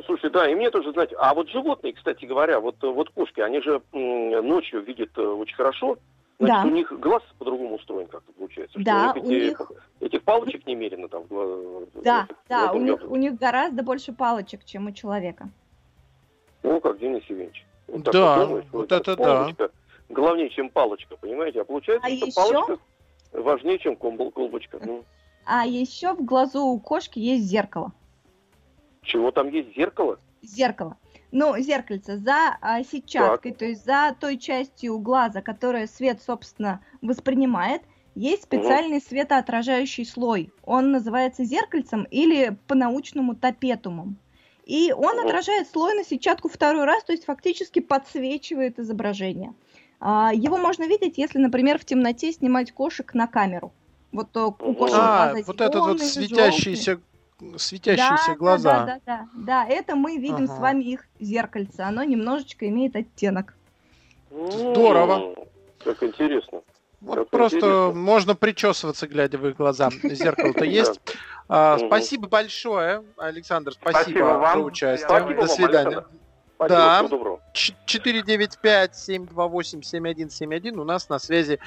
Слушай, 0.06 0.30
да, 0.32 0.50
и 0.50 0.56
мне 0.56 0.70
тоже 0.70 0.92
знать. 0.94 1.12
А 1.18 1.34
вот 1.34 1.50
животные, 1.50 1.94
кстати 1.94 2.25
говоря, 2.25 2.60
вот, 2.60 2.75
э, 2.84 2.88
вот 2.88 3.10
кошки, 3.10 3.42
они 3.42 3.62
же 3.62 3.82
ночью 3.92 4.82
видят 4.82 5.10
э, 5.18 5.22
очень 5.22 5.56
хорошо. 5.56 5.98
Значит, 6.39 6.63
Да. 6.63 6.68
у 6.68 6.72
них 6.72 7.00
глаз 7.00 7.22
по-другому 7.38 7.75
устроен 7.75 8.08
как-то 8.08 8.32
получается. 8.34 8.77
Да, 8.80 9.13
них 9.13 9.24
у 9.24 9.27
эти- 9.30 9.50
них- 9.50 9.72
Этих 10.01 10.24
палочек 10.24 10.65
немерено 10.68 11.08
там. 11.08 11.24
гла- 11.24 11.86
Да, 12.03 12.27
в 12.30 12.50
да, 12.50 12.72
у 12.74 12.80
них, 12.82 13.00
у 13.10 13.15
них 13.15 13.36
гораздо 13.38 13.84
больше 13.84 14.12
палочек, 14.13 14.65
чем 14.65 14.88
у 14.88 14.92
человека. 14.92 15.50
Ну, 16.63 16.80
как 16.82 17.00
Денис 17.00 17.24
Евгеньевич. 17.30 17.65
Вот 17.88 18.03
Да, 18.03 18.38
вот 18.38 18.48
думаешь, 18.48 18.65
вот 18.72 18.88
так 18.88 19.01
это 19.01 19.15
да. 19.15 19.24
палочка 19.24 19.70
Главнее, 20.10 20.50
чем 20.50 20.70
палочка, 20.70 21.15
понимаете? 21.18 21.62
А 21.62 21.65
получается, 21.65 22.06
А 22.08 22.10
что 22.15 22.25
еще- 22.25 22.36
палочка 22.36 22.77
важнее, 23.32 23.80
чем 23.80 23.96
колбочка. 23.96 24.80
Ну, 24.84 25.03
А 25.46 25.65
еще 25.65 26.13
в 26.13 26.24
глазу 26.24 26.62
у 26.62 26.80
кошки 26.80 27.20
есть 27.20 27.44
зеркало. 27.46 27.92
Чего 29.03 29.31
там 29.31 29.50
есть 29.50 29.75
зеркало? 29.75 30.19
Зеркало. 30.41 30.98
Ну, 31.31 31.57
зеркальце 31.57 32.17
за 32.17 32.57
а, 32.62 32.83
сетчаткой, 32.83 33.53
то 33.53 33.65
есть 33.65 33.86
за 33.86 34.15
той 34.19 34.38
частью 34.38 35.00
глаза, 35.00 35.41
которая 35.41 35.88
свет, 35.88 36.22
собственно, 36.22 36.83
воспринимает, 37.01 37.81
есть 38.15 38.43
специальный 38.43 39.01
светоотражающий 39.01 40.05
слой. 40.05 40.51
Он 40.63 40.91
называется 40.91 41.43
зеркальцем 41.43 42.03
или 42.12 42.55
по-научному 42.67 43.36
топетумом. 43.36 44.17
И 44.65 44.93
он 44.93 45.17
Мгм. 45.17 45.27
отражает 45.27 45.67
слой 45.67 45.95
на 45.95 46.03
сетчатку 46.03 46.48
второй 46.50 46.86
раз, 46.86 47.03
то 47.03 47.12
есть 47.12 47.25
фактически 47.25 47.79
подсвечивает 47.79 48.79
изображение. 48.79 49.53
А, 50.00 50.31
Его 50.33 50.57
можно 50.57 50.83
видеть, 50.83 51.17
если, 51.17 51.39
например, 51.39 51.79
в 51.79 51.86
темноте 51.86 52.31
снимать 52.31 52.72
кошек 52.72 53.13
на 53.13 53.27
камеру. 53.27 53.74
Вот 54.12 54.36
э, 54.36 54.39
у 54.39 54.74
кошек 54.75 54.98
А, 55.00 55.31
глаза 55.31 55.43
вот 55.48 55.62
этот 55.62 55.81
вот 55.81 56.00
зелёные, 56.00 56.10
светящиеся, 56.27 57.01
светящиеся 57.58 58.30
да, 58.32 58.36
глаза. 58.36 58.74
Да, 58.74 58.86
да, 58.86 59.00
да, 59.06 59.28
да, 59.36 59.66
это 59.68 59.96
мы 59.96 60.18
видим 60.18 60.46
Ага. 60.46 60.56
с 60.56 60.60
вами 60.60 60.84
их 60.84 61.06
зеркальце. 61.20 61.82
Оно 61.82 62.04
немножечко 62.04 62.68
имеет 62.70 62.96
оттенок. 62.96 63.54
Здорово. 64.32 65.14
М, 65.16 65.36
Как 65.84 66.02
интересно. 66.04 66.62
Вот 67.02 67.18
Как 67.18 67.30
просто 67.30 67.58
интересно. 67.58 67.92
можно 68.00 68.36
причесываться, 68.36 69.08
глядя 69.08 69.38
в 69.38 69.46
их 69.48 69.58
глаза. 69.58 69.90
Зеркало-то 70.04 70.64
есть. 70.82 71.00
А. 71.50 71.78
Спасибо 71.78 72.28
большое, 72.30 73.04
Александр. 73.18 73.74
Спасибо, 73.74 74.00
Спасибо 74.02 74.24
вам. 74.26 74.60
за 74.60 74.64
участие. 74.66 75.08
Спасибо 75.10 75.42
До 75.42 75.48
свидания. 75.48 76.06
Да. 76.60 76.96
всего 77.04 77.10
доброго. 77.10 77.40
Ч- 77.54 77.74
495-728-7171. 77.86 80.80
У 80.80 80.84
нас 80.86 81.10
на 81.10 81.20
связи 81.20 81.60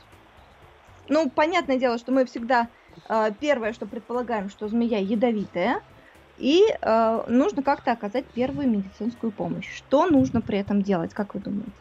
Ну, 1.07 1.29
понятное 1.29 1.77
дело, 1.77 1.97
что 1.97 2.11
мы 2.11 2.25
всегда 2.25 2.67
э, 3.07 3.31
первое, 3.39 3.73
что 3.73 3.85
предполагаем, 3.85 4.49
что 4.49 4.67
змея 4.67 4.99
ядовитая, 4.99 5.81
и 6.37 6.63
э, 6.69 7.23
нужно 7.27 7.63
как-то 7.63 7.91
оказать 7.91 8.25
первую 8.25 8.69
медицинскую 8.69 9.31
помощь. 9.31 9.69
Что 9.75 10.05
нужно 10.05 10.41
при 10.41 10.59
этом 10.59 10.83
делать, 10.83 11.13
как 11.13 11.33
вы 11.33 11.41
думаете? 11.41 11.71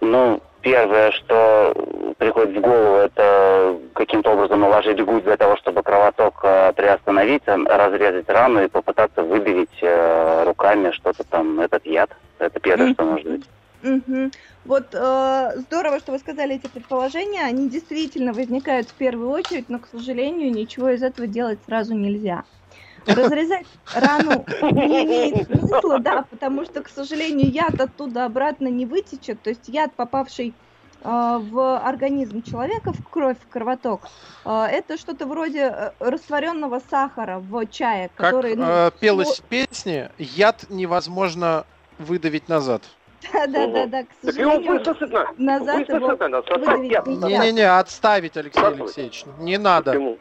Ну, 0.00 0.40
первое, 0.62 1.10
что 1.12 1.74
приходит 2.18 2.56
в 2.56 2.60
голову, 2.60 2.96
это 2.96 3.78
каким-то 3.94 4.30
образом 4.32 4.60
наложить 4.60 5.02
гусь 5.04 5.22
для 5.22 5.36
того, 5.36 5.56
чтобы 5.56 5.82
кровоток 5.82 6.40
э, 6.42 6.72
приостановить, 6.74 7.42
разрезать 7.46 8.28
рану 8.28 8.62
и 8.62 8.68
попытаться 8.68 9.22
выбелить 9.22 9.78
э, 9.80 10.44
руками 10.44 10.90
что-то 10.92 11.24
там, 11.24 11.60
этот 11.60 11.84
яд. 11.86 12.10
Это 12.38 12.60
первое, 12.60 12.92
что 12.92 13.04
может 13.04 13.26
быть. 13.26 13.44
Мгм. 13.82 14.30
Вот 14.64 14.88
э, 14.92 15.52
здорово, 15.56 15.98
что 16.00 16.12
вы 16.12 16.18
сказали 16.18 16.56
эти 16.56 16.66
предположения. 16.66 17.42
Они 17.42 17.68
действительно 17.68 18.32
возникают 18.32 18.88
в 18.88 18.94
первую 18.94 19.30
очередь, 19.30 19.68
но, 19.68 19.78
к 19.78 19.88
сожалению, 19.90 20.52
ничего 20.52 20.90
из 20.90 21.02
этого 21.02 21.26
делать 21.26 21.58
сразу 21.66 21.94
нельзя. 21.94 22.44
Разрезать 23.06 23.66
рану 23.94 24.44
не 24.62 25.04
имеет 25.04 25.46
смысла, 25.46 25.98
да, 25.98 26.24
потому 26.30 26.64
что, 26.64 26.82
к 26.82 26.88
сожалению, 26.88 27.50
яд 27.50 27.80
оттуда 27.80 28.24
обратно 28.24 28.68
не 28.68 28.86
вытечет. 28.86 29.40
То 29.42 29.50
есть 29.50 29.68
яд, 29.68 29.92
попавший 29.94 30.54
э, 31.02 31.38
в 31.40 31.78
организм 31.78 32.42
человека, 32.42 32.92
в 32.92 33.08
кровь, 33.08 33.36
в 33.38 33.48
кровоток, 33.48 34.02
э, 34.44 34.66
это 34.70 34.98
что-то 34.98 35.26
вроде 35.26 35.60
э, 35.60 35.90
растворенного 35.98 36.80
сахара 36.90 37.38
в 37.38 37.66
чае, 37.66 38.10
Как 38.14 38.30
который... 38.30 38.56
ну, 38.56 38.64
э, 38.66 38.90
пелось 39.00 39.40
в 39.40 39.42
песне, 39.42 40.10
яд 40.18 40.66
невозможно 40.68 41.64
выдавить 41.98 42.48
назад. 42.48 42.82
Да, 43.32 43.46
да, 43.46 43.66
да, 43.66 43.86
да, 43.86 44.02
к 44.04 44.08
сожалению, 44.22 44.82
назад 45.36 45.88
его 45.88 46.08
выдавить 46.08 47.06
нельзя. 47.06 47.28
Не-не-не, 47.28 47.78
отставить, 47.78 48.36
Алексей. 48.36 48.64
Алексеевич. 48.64 49.24
Не 49.38 49.58
надо. 49.58 49.92
Почему? 49.92 50.18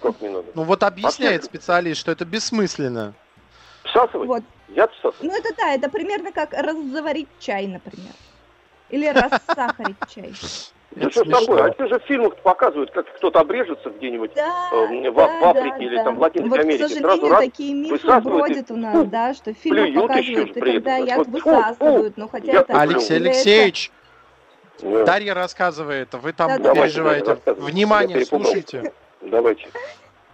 Как 0.00 0.20
не 0.20 0.28
надо? 0.28 0.46
Ну 0.54 0.62
вот 0.62 0.82
объясняет 0.82 1.42
Вообще- 1.42 1.58
специалист, 1.58 2.00
что 2.00 2.12
это 2.12 2.24
бессмысленно. 2.24 3.14
Всасывать? 3.84 4.28
Вот. 4.28 4.42
Яд 4.68 4.92
всасывать? 4.92 5.22
Ну 5.22 5.36
это 5.36 5.48
да, 5.56 5.74
это 5.74 5.88
примерно 5.90 6.32
как 6.32 6.52
раззаварить 6.52 7.28
чай, 7.40 7.66
например. 7.66 8.12
Или 8.90 9.06
рассахарить 9.08 9.96
чай. 10.14 10.32
Да 10.92 11.08
что 11.10 11.24
ж 11.24 11.28
такое? 11.28 11.64
А 11.64 11.70
те 11.70 11.86
же 11.86 12.00
в 12.00 12.02
фильмах 12.04 12.36
показывают, 12.38 12.90
как 12.90 13.06
кто-то 13.16 13.38
обрежется 13.40 13.90
где-нибудь 13.90 14.32
Да, 14.34 14.70
э, 14.72 15.10
в, 15.10 15.14
да, 15.14 15.26
в 15.40 15.44
Африке 15.44 15.76
да, 15.78 15.84
или 15.84 15.96
да. 15.96 16.04
там 16.04 16.16
в 16.16 16.20
Латинской 16.20 16.50
вот, 16.50 16.58
Америке. 16.58 16.84
к 16.84 16.88
сожалению, 16.88 17.36
такие 17.36 17.74
мифы 17.74 18.20
бродят 18.20 18.70
у 18.72 18.76
нас, 18.76 19.06
да, 19.06 19.34
что 19.34 19.54
в 19.54 19.56
фильмах 19.56 19.84
плюют 19.84 20.16
еще 20.16 20.46
показывают, 20.46 20.56
и 20.56 20.60
когда 20.60 20.96
яд 20.96 21.26
высасывают, 21.28 22.16
но 22.16 22.28
хотя 22.28 22.52
я 22.52 22.60
это 22.60 22.80
Алексей 22.80 23.16
Алексеевич, 23.18 23.92
Да. 24.82 25.04
Дарья 25.04 25.34
рассказывает, 25.34 26.12
вы 26.14 26.32
там 26.32 26.60
Да, 26.60 26.74
переживаете. 26.74 27.38
Внимание, 27.46 28.18
Я 28.20 28.26
слушайте. 28.26 28.92
Давайте. 29.20 29.68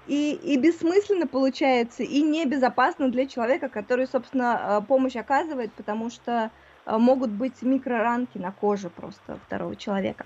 И, 0.06 0.32
и 0.34 0.56
бессмысленно 0.56 1.26
получается, 1.26 2.04
и 2.04 2.22
небезопасно 2.22 3.10
для 3.10 3.26
человека, 3.26 3.68
который, 3.68 4.06
собственно, 4.06 4.80
э, 4.80 4.86
помощь 4.86 5.16
оказывает, 5.16 5.72
потому 5.72 6.10
что 6.10 6.50
э, 6.86 6.96
могут 6.96 7.30
быть 7.30 7.60
микроранки 7.62 8.38
на 8.38 8.52
коже 8.52 8.88
просто 8.88 9.38
второго 9.46 9.74
человека. 9.74 10.24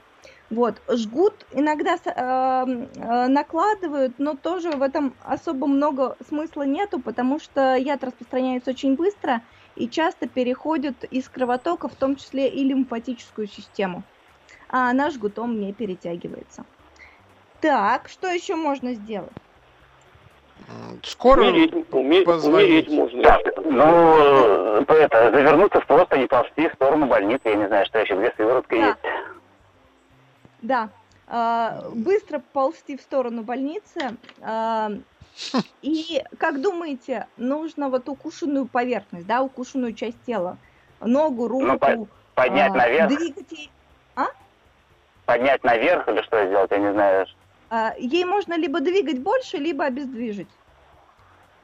Вот, 0.51 0.83
жгут 0.89 1.47
иногда 1.53 1.95
э, 1.95 2.09
э, 2.11 3.27
накладывают, 3.29 4.19
но 4.19 4.35
тоже 4.35 4.73
в 4.73 4.83
этом 4.83 5.15
особо 5.23 5.67
много 5.67 6.17
смысла 6.29 6.65
нету, 6.65 6.99
потому 7.01 7.39
что 7.39 7.77
яд 7.77 8.03
распространяется 8.03 8.71
очень 8.71 8.97
быстро 8.97 9.43
и 9.77 9.89
часто 9.89 10.29
переходит 10.29 11.05
из 11.05 11.29
кровотока, 11.29 11.89
в 11.89 11.95
том 11.95 12.17
числе 12.17 12.49
и 12.49 12.65
лимфатическую 12.65 13.47
систему. 13.47 14.03
А 14.69 14.91
она 14.91 15.11
жгутом 15.11 15.61
не 15.61 15.73
перетягивается. 15.73 16.67
Так, 17.61 18.09
что 18.09 18.29
еще 18.29 18.57
можно 18.57 18.95
сделать? 18.95 19.33
Скоро 21.05 21.41
Умереть, 21.43 21.73
уме- 21.73 22.23
позвонить. 22.25 22.89
умереть 22.89 22.91
можно. 22.91 23.23
Так, 23.23 23.41
ну, 23.65 24.83
это, 24.95 25.31
завернуться 25.31 25.81
в 25.81 25.87
просто 25.87 26.17
и 26.17 26.27
ползти 26.27 26.69
в 26.69 26.75
сторону 26.75 27.07
больницы, 27.07 27.43
я 27.49 27.55
не 27.57 27.67
знаю, 27.67 27.87
что 27.87 27.99
еще, 27.99 28.15
где 28.17 28.33
сыворотка 28.37 28.77
Да. 28.77 28.87
есть. 28.87 28.99
Да, 30.63 30.89
а, 31.27 31.83
быстро 31.95 32.43
ползти 32.53 32.97
в 32.97 33.03
сторону 33.03 33.43
больницы. 33.43 34.17
а, 34.43 34.91
И, 35.81 36.23
как 36.39 36.61
думаете, 36.61 37.27
нужно 37.37 37.89
вот 37.89 38.09
укушенную 38.09 38.67
поверхность, 38.67 39.27
да, 39.27 39.43
укушенную 39.43 39.95
часть 39.95 40.23
тела, 40.25 40.59
ногу, 41.01 41.49
руку, 41.49 41.65
Ну, 41.67 41.79
по- 41.79 42.09
Поднять 42.35 42.73
а, 42.73 42.77
наверх, 42.77 43.09
двигать 43.09 43.53
ей. 43.53 43.71
поднять 45.25 45.63
наверх 45.65 46.09
или 46.09 46.23
что 46.23 46.47
сделать, 46.47 46.71
я 46.71 46.79
не 46.79 46.93
знаю. 46.93 47.23
а, 47.23 47.27
Ей 47.99 48.25
можно 48.25 48.59
либо 48.59 48.81
двигать 48.81 49.21
больше, 49.21 49.57
либо 49.59 49.85
обездвижить. 49.85 50.49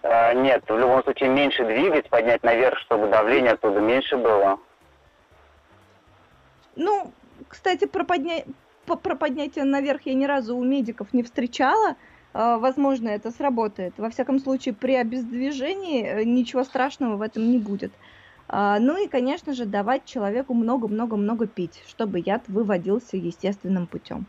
А, 0.03 0.33
нет, 0.35 0.63
в 0.69 0.79
любом 0.79 1.03
случае 1.03 1.31
меньше 1.31 1.65
двигать, 1.65 2.09
поднять 2.09 2.43
наверх, 2.45 2.79
чтобы 2.79 3.09
давление 3.09 3.53
оттуда 3.53 3.81
меньше 3.81 4.17
было. 4.17 4.59
Ну, 6.77 7.13
кстати, 7.49 7.87
про, 7.87 8.05
подня- 8.05 8.45
по- 8.87 8.97
про 8.97 9.17
поднятие 9.17 9.65
наверх 9.65 10.03
я 10.05 10.15
ни 10.15 10.25
разу 10.27 10.57
у 10.57 10.63
медиков 10.63 11.13
не 11.13 11.23
встречала. 11.25 11.97
А, 12.33 12.59
Возможно, 12.59 13.09
это 13.09 13.31
сработает. 13.33 13.99
Во 13.99 14.11
всяком 14.11 14.39
случае, 14.39 14.75
при 14.75 14.95
обездвижении 14.95 16.05
э, 16.05 16.25
ничего 16.25 16.63
страшного 16.65 17.17
в 17.17 17.23
этом 17.23 17.51
не 17.51 17.59
будет. 17.59 17.93
А, 18.49 18.79
Ну 18.79 19.03
и, 19.03 19.09
конечно 19.09 19.55
же, 19.55 19.65
давать 19.65 20.05
человеку 20.05 20.55
много-много-много 20.55 21.47
пить, 21.49 21.83
чтобы 21.89 22.21
яд 22.21 22.47
выводился 22.47 23.17
естественным 23.17 23.87
путем. 23.89 24.27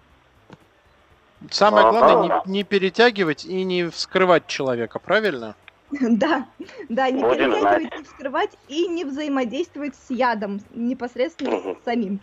Самое 1.52 1.89
главное 1.89 2.41
не, 2.45 2.52
не 2.52 2.63
перетягивать 2.63 3.45
и 3.45 3.63
не 3.63 3.89
вскрывать 3.89 4.47
человека, 4.47 5.00
правильно? 5.00 5.56
Да, 6.02 6.45
да, 6.89 7.10
не 7.10 7.21
Будем 7.21 7.52
перетягивать, 7.54 7.97
не 7.97 8.04
вскрывать 8.04 8.58
и 8.67 8.88
не 8.88 9.06
взаимодействовать 9.06 9.95
с 9.95 10.10
ядом 10.10 10.60
непосредственно 10.73 11.58
Мгм. 11.58 11.78
с 11.82 11.86
самим. 11.86 12.19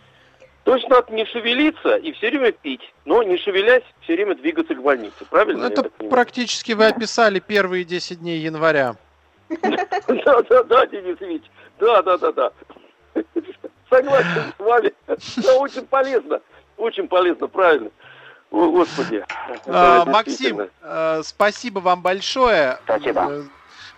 То 0.65 0.75
есть 0.75 0.89
надо 0.89 1.13
не 1.13 1.25
шевелиться 1.25 1.95
и 1.95 2.11
все 2.13 2.29
время 2.29 2.51
пить, 2.51 2.81
но 3.05 3.21
не 3.21 3.37
шевелясь, 3.37 3.83
все 4.01 4.13
время 4.13 4.35
двигаться 4.35 4.73
к 4.73 4.81
больнице. 4.81 5.23
Правильно? 5.29 5.65
Это 5.65 5.83
практически 5.83 6.71
вы 6.71 6.87
описали 6.87 7.39
первые 7.39 7.85
10 7.85 8.19
дней 8.19 8.39
января. 8.39 8.95
Да, 10.07 10.41
да, 10.41 10.63
да, 10.63 10.85
Денис 10.87 11.17
Ильич. 11.19 11.43
Да, 11.79 12.01
да, 12.01 12.17
да, 12.17 12.31
да. 12.31 12.51
Согласен 13.89 14.53
с 14.57 14.59
вами. 14.59 14.91
Да, 15.07 15.55
очень 15.57 15.85
полезно. 15.85 16.41
Очень 16.77 17.07
полезно, 17.07 17.47
правильно. 17.47 17.91
О, 18.51 18.69
Господи. 18.71 19.23
А, 19.65 20.05
Максим, 20.05 20.69
э, 20.81 21.21
спасибо 21.23 21.79
вам 21.79 22.01
большое. 22.01 22.77
Спасибо. 22.85 23.27
Э, 23.29 23.43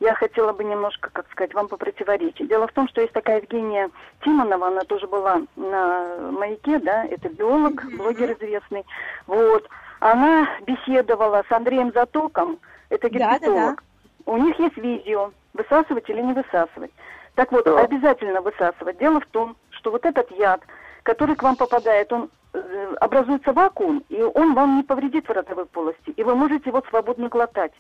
я 0.02 0.14
хотела 0.14 0.54
бы 0.54 0.64
немножко, 0.64 1.10
как 1.12 1.30
сказать, 1.32 1.54
вам 1.54 1.68
попротиворечить. 1.68 2.48
Дело 2.48 2.68
в 2.68 2.72
том, 2.72 2.88
что 2.88 3.02
есть 3.02 3.12
такая 3.14 3.42
Евгения 3.42 3.90
Тимонова, 4.24 4.68
она 4.68 4.82
тоже 4.82 5.08
была 5.08 5.42
на 5.58 6.32
«Маяке», 6.32 6.80
да, 6.80 7.04
это 7.04 7.28
биолог, 7.28 7.84
блогер 7.98 8.32
известный. 8.32 8.86
Вот. 9.28 9.68
Она 10.00 10.48
беседовала 10.66 11.44
с 11.48 11.52
Андреем 11.52 11.92
Затоком, 11.94 12.60
это 12.90 13.10
Да, 13.10 13.20
да, 13.20 13.26
да. 13.26 13.30
герпетолог. 13.36 13.84
У 14.26 14.38
них 14.38 14.60
есть 14.60 14.78
видео, 14.78 15.32
высасывать 15.54 16.10
или 16.10 16.22
не 16.22 16.34
высасывать. 16.34 16.92
Так 17.36 17.52
вот, 17.52 17.66
Да. 17.66 17.80
обязательно 17.80 18.42
высасывать. 18.42 18.98
Дело 18.98 19.20
в 19.20 19.26
том, 19.28 19.56
что 19.72 19.92
вот 19.92 20.06
этот 20.06 20.30
яд, 20.32 20.62
который 21.04 21.36
к 21.36 21.44
вам 21.44 21.56
попадает, 21.56 22.12
он 22.14 22.30
э, 22.54 22.96
образуется 23.00 23.54
вакуум, 23.54 24.04
и 24.10 24.22
он 24.22 24.54
вам 24.56 24.78
не 24.78 24.84
повредит 24.84 25.28
в 25.28 25.32
ротовой 25.32 25.66
полости, 25.66 26.10
и 26.10 26.24
вы 26.24 26.36
можете 26.36 26.70
его 26.70 26.82
свободно 26.90 27.30
глотать. 27.30 27.74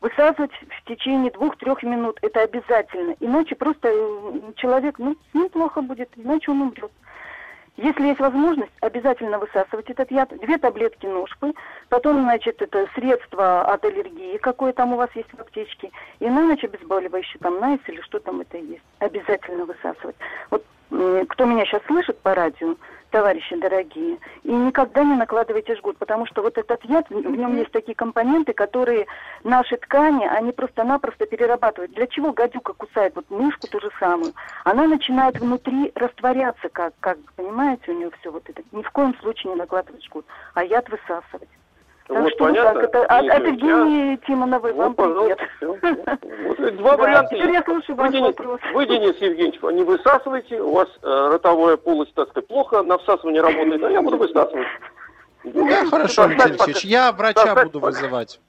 Высасывать 0.00 0.52
в 0.52 0.88
течение 0.88 1.30
двух-трех 1.32 1.82
минут 1.82 2.18
это 2.22 2.40
обязательно, 2.42 3.16
иначе 3.20 3.56
просто 3.56 3.88
э, 3.88 4.52
человек, 4.56 4.98
ну, 4.98 5.16
с 5.30 5.34
ним 5.34 5.48
плохо 5.48 5.82
будет, 5.82 6.08
иначе 6.16 6.52
он 6.52 6.62
умрет. 6.62 6.92
Если 7.78 8.08
есть 8.08 8.18
возможность, 8.18 8.72
обязательно 8.80 9.38
высасывать 9.38 9.88
этот 9.88 10.10
яд. 10.10 10.30
Две 10.40 10.58
таблетки 10.58 11.06
ножпы, 11.06 11.54
потом, 11.88 12.22
значит, 12.22 12.60
это 12.60 12.88
средство 12.96 13.62
от 13.62 13.84
аллергии, 13.84 14.36
какое 14.38 14.72
там 14.72 14.94
у 14.94 14.96
вас 14.96 15.10
есть 15.14 15.32
в 15.32 15.40
аптечке, 15.40 15.92
и 16.18 16.28
на 16.28 16.42
ночь 16.42 16.64
обезболивающее, 16.64 17.38
там, 17.40 17.60
найс 17.60 17.80
или 17.86 18.00
что 18.00 18.18
там 18.18 18.40
это 18.40 18.58
есть. 18.58 18.82
Обязательно 18.98 19.64
высасывать. 19.64 20.16
Вот 20.50 20.64
кто 21.28 21.44
меня 21.44 21.64
сейчас 21.66 21.82
слышит 21.86 22.18
по 22.18 22.34
радио, 22.34 22.74
товарищи 23.10 23.56
дорогие, 23.56 24.18
и 24.44 24.52
никогда 24.52 25.04
не 25.04 25.14
накладывайте 25.14 25.74
жгут, 25.76 25.98
потому 25.98 26.26
что 26.26 26.42
вот 26.42 26.58
этот 26.58 26.84
яд, 26.84 27.08
в 27.10 27.14
нем 27.14 27.56
есть 27.56 27.72
такие 27.72 27.94
компоненты, 27.94 28.52
которые 28.52 29.06
наши 29.44 29.76
ткани, 29.76 30.26
они 30.26 30.52
просто-напросто 30.52 31.26
перерабатывают. 31.26 31.92
Для 31.92 32.06
чего 32.06 32.32
гадюка 32.32 32.72
кусает 32.72 33.14
вот 33.16 33.28
мышку 33.30 33.66
ту 33.68 33.80
же 33.80 33.90
самую? 33.98 34.32
Она 34.64 34.86
начинает 34.86 35.38
внутри 35.38 35.92
растворяться, 35.94 36.68
как, 36.68 36.94
как 37.00 37.18
понимаете, 37.36 37.92
у 37.92 37.94
нее 37.94 38.10
все 38.20 38.30
вот 38.30 38.48
это. 38.48 38.62
Ни 38.72 38.82
в 38.82 38.90
коем 38.90 39.14
случае 39.20 39.52
не 39.52 39.58
накладывать 39.58 40.04
жгут, 40.04 40.26
а 40.54 40.64
яд 40.64 40.88
высасывать. 40.88 41.48
Так 42.08 42.22
Вот 42.22 42.32
что 42.32 42.44
понятно. 42.44 42.80
так, 42.80 42.84
это, 42.84 43.02
от, 43.04 43.10
от 43.10 43.24
я- 43.24 43.34
Евгении 43.36 44.16
Тимоновой 44.26 44.72
вам 44.72 44.94
Вот, 44.96 44.96
привет. 44.96 45.38
Вот 45.60 46.76
два 46.76 46.96
Да, 46.96 47.02
варианта 47.02 47.36
теперь 47.36 47.50
я 47.50 47.62
слушаю 47.62 47.96
ваш 47.96 48.06
Вы, 48.10 48.12
Денис, 48.16 48.26
вопрос. 48.38 48.60
вы, 48.72 48.86
Денис 48.86 49.16
Евгеньевич, 49.20 49.60
не 49.62 49.84
высасывайте, 49.84 50.60
у 50.62 50.72
вас 50.72 50.88
э, 51.02 51.28
ротовая 51.32 51.76
полость, 51.76 52.14
так 52.14 52.30
сказать, 52.30 52.48
плохо, 52.48 52.82
на 52.82 52.96
всасывание 52.98 53.42
работает, 53.42 53.84
а 53.84 53.90
я 53.90 54.00
буду 54.00 54.16
высасывать. 54.16 54.66
Да, 55.44 55.84
хорошо, 55.86 56.22
Алексей 56.24 56.46
Алексеевич, 56.50 56.84
я 56.84 57.12
врача 57.12 57.54
буду 57.64 57.80
вызывать. 57.80 58.40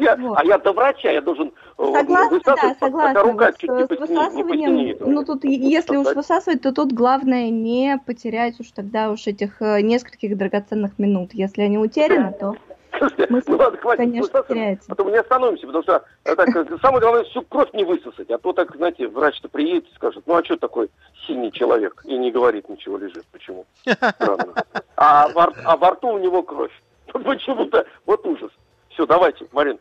Я- 0.00 0.16
Вот. 0.16 0.36
а 0.38 0.44
я 0.44 0.58
до 0.58 0.72
врача, 0.72 1.10
я 1.10 1.20
должен 1.20 1.52
э, 1.78 1.84
Согласна, 1.94 2.40
да, 2.44 2.74
согласна. 2.80 3.22
рука 3.22 3.46
Вот 3.46 3.56
чуть 3.58 3.70
с, 3.70 3.72
не 3.72 3.84
с 3.84 3.86
посинеет, 3.86 4.10
не 4.10 4.14
высасыванием, 4.16 4.48
посинеет. 4.48 5.00
ну 5.06 5.24
тут, 5.24 5.44
если 5.44 5.96
уж 5.96 6.08
высасывать, 6.08 6.60
то 6.60 6.72
тут 6.72 6.92
главное 6.92 7.50
не 7.50 7.98
потерять 8.04 8.58
уж 8.58 8.66
тогда 8.72 9.10
уж 9.10 9.26
этих 9.28 9.62
э, 9.62 9.80
нескольких 9.82 10.36
драгоценных 10.36 10.98
минут. 10.98 11.30
Если 11.34 11.62
они 11.62 11.78
утеряны, 11.78 12.34
то 12.38 12.56
Слушайте, 12.98 13.26
Смысл, 13.26 13.50
ну 13.52 13.56
ладно, 13.58 13.78
хватит 13.78 13.98
конечно, 13.98 14.42
теряется. 14.42 14.94
а 14.96 15.02
мы 15.02 15.10
не 15.10 15.16
остановимся, 15.18 15.66
потому 15.66 15.82
что 15.82 16.04
э, 16.24 16.34
так, 16.34 16.48
э, 16.48 16.78
самое 16.80 17.00
главное 17.00 17.24
всю 17.24 17.42
кровь 17.42 17.72
не 17.72 17.84
высосать, 17.84 18.30
а 18.30 18.38
то 18.38 18.52
так, 18.52 18.74
знаете, 18.76 19.08
врач-то 19.08 19.48
приедет 19.48 19.88
и 19.90 19.94
скажет, 19.94 20.22
ну 20.26 20.34
а 20.36 20.44
что 20.44 20.56
такой 20.56 20.90
синий 21.26 21.52
человек, 21.52 22.02
и 22.04 22.16
не 22.16 22.30
говорит 22.30 22.68
ничего, 22.68 22.96
лежит, 22.98 23.24
почему? 23.32 23.66
Странно. 23.84 24.54
А 24.96 25.28
во, 25.28 25.52
а 25.64 25.76
во 25.76 25.90
рту 25.90 26.08
у 26.08 26.18
него 26.18 26.42
кровь. 26.42 26.72
Почему-то, 27.12 27.86
вот 28.06 28.26
ужас. 28.26 28.50
Все, 28.90 29.06
давайте, 29.06 29.46
Марин. 29.52 29.78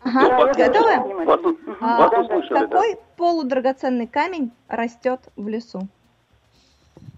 Ага, 0.00 0.20
Ну, 0.22 0.54
готовы? 0.54 1.24
Вас, 1.24 1.40
тут- 1.40 1.58
А, 1.80 2.08
да. 2.08 2.66
Какой 2.66 2.96
полудрагоценный 3.16 4.06
камень 4.06 4.52
растет 4.68 5.20
в 5.36 5.48
лесу? 5.48 5.88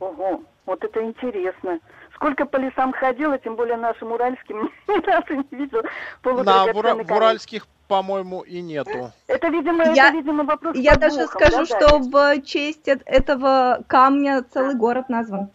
Ого, 0.00 0.42
вот 0.66 0.84
это 0.84 1.02
интересно. 1.04 1.80
Сколько 2.18 2.46
по 2.46 2.56
лесам 2.56 2.92
ходила, 2.92 3.38
тем 3.38 3.54
более 3.54 3.76
нашим 3.76 4.10
уральским, 4.10 4.72
ни 4.88 5.06
разу 5.06 5.34
не 5.34 5.56
видел 5.56 5.82
На 6.24 6.64
в, 6.72 6.76
Ура- 6.76 7.04
в 7.04 7.12
уральских, 7.12 7.68
по-моему, 7.86 8.40
и 8.40 8.60
нету. 8.60 9.12
Это, 9.28 9.46
видимо, 9.48 9.84
Я- 9.94 10.08
это, 10.08 10.16
видимо, 10.16 10.42
вопрос 10.42 10.74
Я 10.76 10.96
даже 10.96 11.18
подвохом, 11.28 11.40
скажу, 11.40 11.56
да, 11.58 11.64
что 11.66 11.98
Дарья? 12.10 12.40
в 12.40 12.44
честь 12.44 12.88
эт- 12.88 13.02
этого 13.06 13.84
камня 13.86 14.42
целый 14.42 14.74
город 14.74 15.08
назван. 15.08 15.48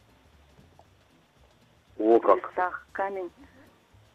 О, 2.00 2.18
В 2.18 2.22
как. 2.22 2.38
лесах 2.38 2.88
камень 2.94 3.30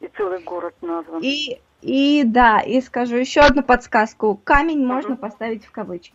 и 0.00 0.08
целый 0.16 0.42
город 0.42 0.74
назван. 0.80 1.20
И, 1.22 1.61
и 1.82 2.22
да, 2.24 2.61
и 2.61 2.80
скажу 2.80 3.16
еще 3.16 3.40
одну 3.42 3.62
подсказку. 3.62 4.40
Камень 4.42 4.87
можно 4.87 5.16
поставить 5.16 5.66
в 5.66 5.70
кавычки. 5.70 6.14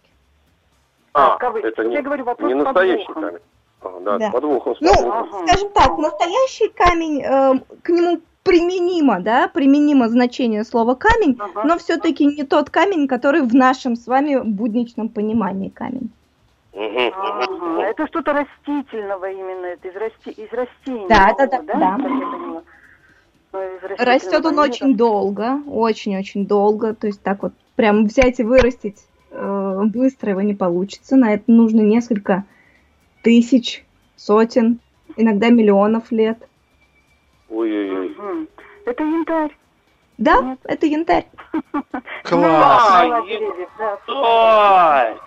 А, 1.14 1.36
в 1.36 1.38
кавычках. 1.38 1.74
это 1.74 1.84
не, 1.84 1.94
Я 1.94 2.02
говорю, 2.02 2.24
вопрос 2.24 2.48
не 2.52 2.56
настоящий 2.56 3.14
камень. 3.14 3.40
А, 3.84 4.00
да, 4.02 4.18
Да. 4.18 4.30
с 4.30 4.32
подвохом, 4.32 4.76
с 4.76 4.82
Ну. 4.82 4.92
Ага. 4.92 5.48
скажем 5.48 5.70
так, 5.74 5.98
настоящий 5.98 6.70
камень, 6.70 7.22
э, 7.22 7.60
к 7.82 7.90
нему 7.90 8.20
применимо, 8.44 9.20
да, 9.20 9.48
применимо 9.48 10.10
значение 10.10 10.64
слова 10.64 10.96
камень, 10.96 11.38
Ага. 11.40 11.64
но 11.64 11.78
все-таки 11.78 12.26
не 12.26 12.44
тот 12.44 12.70
камень, 12.70 13.08
который 13.08 13.42
в 13.42 13.54
нашем 13.56 13.96
с 13.96 14.08
вами 14.08 14.40
будничном 14.44 15.10
понимании 15.10 15.70
камень. 15.70 16.12
Ага. 16.76 17.84
Это 17.84 18.08
что-то 18.08 18.34
растительного 18.34 19.30
именно, 19.30 19.66
это 19.68 19.88
из, 19.88 19.96
расти... 19.96 20.32
из 20.32 20.52
растений. 20.52 21.08
Да, 21.08 21.34
да, 21.38 21.48
да, 21.48 21.62
да? 21.62 21.74
да. 21.78 21.98
Ну, 21.98 22.64
Растет 24.00 24.44
он 24.46 24.58
очень 24.58 24.98
долго, 24.98 25.62
очень-очень 25.68 26.48
долго, 26.48 26.96
то 26.96 27.06
есть 27.06 27.22
так 27.22 27.44
вот 27.44 27.54
прям 27.76 28.06
взять 28.06 28.40
и 28.40 28.44
вырастить 28.44 29.06
э, 29.30 29.82
быстро 29.86 30.32
его 30.32 30.42
не 30.42 30.56
получится, 30.56 31.16
на 31.16 31.36
это 31.36 31.44
нужно 31.46 31.82
несколько 31.82 32.46
тысяч, 33.24 33.84
сотен, 34.16 34.80
иногда 35.18 35.50
миллионов 35.50 36.12
лет. 36.12 36.38
Ой-ой-ой. 37.50 38.48
Это 38.86 39.04
янтарь. 39.04 39.56
Да, 40.18 40.42
Нет. 40.42 40.60
это 40.66 40.86
янтарь. 40.86 41.26
Класс! 42.24 43.08
Да. 43.78 43.98
Ой! 44.08 45.18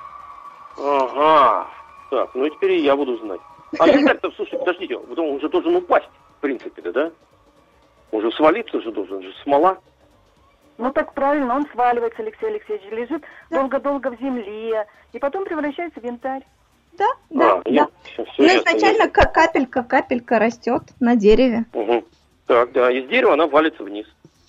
Ага. 0.78 1.66
Так, 2.10 2.34
ну 2.34 2.46
и 2.46 2.50
теперь 2.50 2.72
и 2.72 2.84
я 2.84 2.94
буду 2.94 3.16
знать. 3.18 3.40
А 3.78 3.88
янтарь-то, 3.88 4.30
слушай, 4.36 4.58
подождите, 4.58 4.96
вот 4.96 5.18
он 5.18 5.36
уже 5.36 5.48
должен 5.48 5.74
упасть, 5.74 6.08
в 6.38 6.40
принципе, 6.40 6.82
да, 6.82 6.92
да? 6.92 7.10
Он 8.12 8.22
же 8.22 8.30
свалиться 8.32 8.80
же 8.80 8.92
должен, 8.92 9.22
же 9.22 9.32
смола. 9.42 9.78
Ну 10.78 10.92
так 10.92 11.14
правильно, 11.14 11.56
он 11.56 11.66
сваливается, 11.72 12.22
Алексей 12.22 12.50
Алексеевич, 12.50 12.84
лежит 12.90 13.24
долго-долго 13.50 14.10
в 14.10 14.20
земле, 14.20 14.86
и 15.12 15.18
потом 15.18 15.44
превращается 15.44 16.00
в 16.00 16.04
янтарь. 16.04 16.44
Да, 16.98 17.06
да, 17.30 17.52
а, 17.54 17.62
да. 17.70 17.88
всё 18.04 18.24
Ну, 18.38 18.44
ясно, 18.44 18.58
изначально 18.70 19.08
ка- 19.08 19.26
капелька, 19.28 19.82
капелька 19.82 20.38
растет 20.38 20.82
на 21.00 21.16
дереве. 21.16 21.64
Мгм. 21.72 22.04
Так, 22.46 22.72
да, 22.72 22.90
из 22.90 23.08
дерева 23.08 23.34
она 23.34 23.46
валится 23.46 23.82
вниз. 23.82 24.06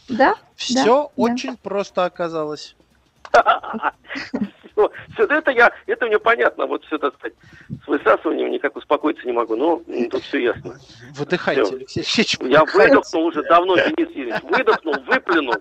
Да, 0.10 0.36
Все 0.56 0.86
да. 0.86 1.10
очень 1.18 1.58
просто 1.58 2.06
оказалось. 2.06 2.76
Все, 4.72 4.92
все 5.14 5.24
это 5.26 5.52
я, 5.52 5.72
это 5.88 6.06
мне 6.06 6.20
понятно, 6.20 6.68
вот 6.68 6.86
все, 6.86 6.98
так 7.00 7.16
сказать, 7.16 7.34
с 7.84 7.88
высасыванием 7.88 8.52
никак 8.52 8.76
успокоиться 8.76 9.26
не 9.26 9.34
могу, 9.34 9.56
но 9.56 9.82
тут 10.12 10.22
все 10.24 10.38
ясно. 10.38 10.76
Выдыхайте, 11.16 11.64
Всё. 11.64 11.76
Алексей 11.76 12.00
Алексеевич. 12.02 12.38
Я 12.42 12.64
выдохнул 12.64 13.26
уже 13.26 13.44
давно, 13.44 13.76
Денис 13.76 14.10
Юрьевич, 14.16 14.42
выдохнул, 14.44 14.96
выплюнул. 15.08 15.56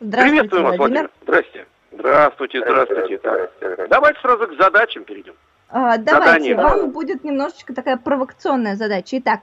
Здравствуйте, 0.00 0.32
Приветствуем 0.32 0.64
вас, 0.64 0.76
Владимир. 0.76 1.00
Владимир. 1.00 1.10
Здрасте. 1.22 1.66
Здравствуйте, 1.92 2.60
здравствуйте. 2.60 3.18
Так, 3.18 3.50
Давайте 3.88 4.20
сразу 4.20 4.46
к 4.46 4.54
задачам 4.56 5.04
перейдем. 5.04 5.34
А, 5.70 5.98
давайте, 5.98 6.54
Задание. 6.54 6.54
вам 6.54 6.92
будет 6.92 7.24
немножечко 7.24 7.74
такая 7.74 7.96
провокационная 7.96 8.76
задача. 8.76 9.18
Итак, 9.18 9.40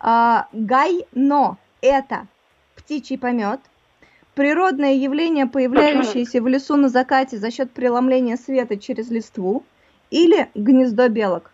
гайно– 0.00 1.56
это 1.80 2.26
птичий 2.76 3.18
помет, 3.18 3.60
природное 4.34 4.94
явление, 4.94 5.46
появляющееся 5.46 6.40
в 6.40 6.48
лесу 6.48 6.76
на 6.76 6.88
закате 6.88 7.36
за 7.36 7.50
счет 7.50 7.70
преломления 7.72 8.36
света 8.36 8.78
через 8.78 9.10
листву, 9.10 9.64
или 10.10 10.48
гнездо 10.54 11.08
белок. 11.08 11.50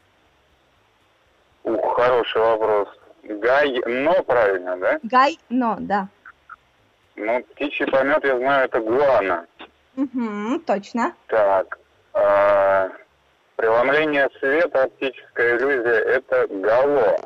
Ух, 1.64 1.96
хороший 1.96 2.40
вопрос. 2.40 2.88
Гай, 3.22 3.80
но 3.86 4.22
правильно, 4.22 4.76
да? 4.76 5.00
Гайно, 5.02 5.76
да. 5.80 6.08
Ну, 7.16 7.42
птичий 7.42 7.86
помет, 7.86 8.22
я 8.24 8.38
знаю, 8.38 8.66
это 8.66 8.80
гуана. 8.80 9.46
Мгм, 9.96 10.60
точно. 10.66 11.14
Так, 11.28 11.78
а, 12.12 12.90
преломление 13.56 14.28
света, 14.38 14.84
оптическая 14.84 15.56
иллюзия, 15.56 16.00
это 16.00 16.46
гало. 16.48 17.16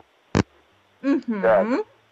Так. 1.00 1.66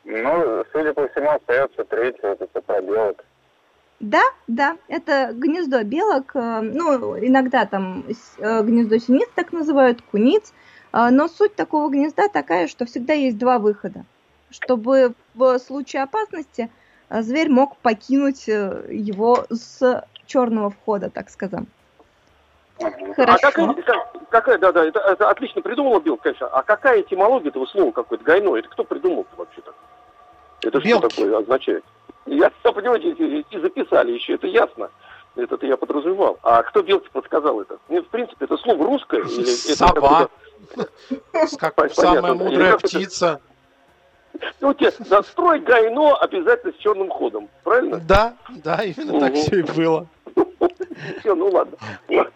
Ну, 0.05 0.65
судя 0.73 0.95
по 0.95 1.09
всему, 1.09 1.31
остается 1.31 1.85
третье, 1.85 2.29
вот 2.29 2.41
это 2.41 2.61
пробелок. 2.61 3.25
Да, 3.99 4.23
да, 4.47 4.77
это 4.89 5.31
гнездо 5.33 5.83
белок, 5.83 6.33
э, 6.35 6.61
ну, 6.61 7.19
иногда 7.19 7.65
там 7.65 8.05
э, 8.39 8.63
гнездо 8.63 8.99
синиц 8.99 9.29
так 9.35 9.53
называют, 9.53 10.03
куниц, 10.03 10.53
э, 10.93 11.09
но 11.11 11.29
суть 11.29 11.55
такого 11.55 11.89
гнезда 11.89 12.29
такая, 12.29 12.69
что 12.69 12.85
всегда 12.85 13.15
есть 13.15 13.39
два 13.39 13.59
выхода, 13.59 14.05
чтобы 14.51 15.15
в 15.35 15.59
случае 15.59 16.03
опасности 16.03 16.71
зверь 17.09 17.49
мог 17.49 17.79
покинуть 17.79 18.47
его 18.47 19.47
с 19.49 20.05
черного 20.27 20.71
входа, 20.71 21.09
так 21.09 21.31
скажем. 21.31 21.67
А 22.83 22.91
Хорошо. 23.15 23.39
какая, 23.43 23.75
как- 23.83 24.13
какая, 24.29 24.59
да, 24.59 24.73
да, 24.73 24.85
это, 24.85 25.01
это 25.01 25.31
отлично 25.31 25.63
придумала 25.63 25.99
Билл, 26.01 26.17
конечно. 26.19 26.47
А 26.49 26.63
какая 26.63 27.01
этимология 27.01 27.49
этого 27.51 27.67
слова 27.67 27.91
какое-то 27.91 28.25
гайно? 28.25 28.55
Это 28.57 28.69
кто 28.69 28.85
придумал 28.85 29.27
вообще-то? 29.37 29.73
Это 30.63 30.81
что 30.81 30.89
Белки. 30.89 31.09
такое 31.17 31.39
означает? 31.39 31.85
Я, 32.27 32.51
понимаете, 32.63 33.11
и- 33.11 33.47
и 33.49 33.59
записали 33.61 34.13
еще, 34.13 34.35
это 34.35 34.47
ясно. 34.47 34.91
Это 35.37 35.65
я 35.67 35.77
подразумевал. 35.77 36.39
А 36.43 36.63
кто 36.63 36.83
белки 36.83 37.09
подсказал 37.13 37.61
это? 37.61 37.79
Мне, 37.89 38.01
в 38.01 38.09
принципе, 38.09 38.47
это 38.47 38.57
слово 38.57 38.85
русское? 38.87 39.21
Или 39.21 39.43
это 39.43 39.77
Сова. 39.77 40.29
Как 41.59 41.75
Понятно. 41.75 42.03
самая 42.03 42.35
мудрая 42.35 42.75
это- 42.75 42.79
птица. 42.87 43.41
Ну, 44.61 44.75
тебе 44.75 44.93
настрой 45.11 45.61
гайно 45.61 46.15
обязательно 46.17 46.73
с 46.73 46.77
черным 46.77 47.09
ходом, 47.11 47.49
правильно? 47.65 47.99
Да, 48.01 48.35
да, 48.49 48.83
именно 48.85 49.19
так 49.21 49.35
все 49.35 49.61
и 49.61 49.63
было. 49.63 50.07
Все, 51.21 51.35
ну 51.35 51.49
ладно. 51.51 51.77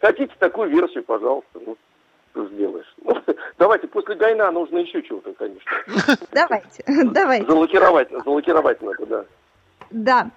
Хотите 0.00 0.32
такую 0.38 0.70
версию, 0.70 1.04
пожалуйста, 1.04 1.60
ну, 1.64 1.76
что 2.32 2.46
сделаешь. 2.48 2.94
Ну, 3.02 3.14
давайте, 3.58 3.86
после 3.88 4.14
гайна 4.14 4.50
нужно 4.50 4.78
еще 4.78 5.02
чего-то, 5.02 5.32
конечно. 5.34 5.70
Давайте, 6.32 6.84
давайте. 7.12 7.46
Залакировать, 7.46 8.08
залакировать 8.24 8.82
надо, 8.82 9.06
да. 9.06 9.24
Да. 9.90 10.30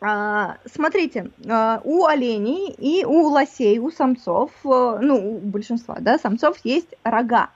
А, 0.00 0.56
смотрите, 0.64 1.30
а, 1.48 1.80
у 1.84 2.06
оленей 2.06 2.70
и 2.70 3.04
у 3.04 3.28
лосей, 3.28 3.78
у 3.78 3.90
самцов, 3.90 4.52
э, 4.64 4.98
ну, 5.00 5.34
у 5.34 5.38
большинства, 5.38 5.96
да, 6.00 6.18
самцов 6.18 6.56
есть 6.62 6.94
рога. 7.02 7.50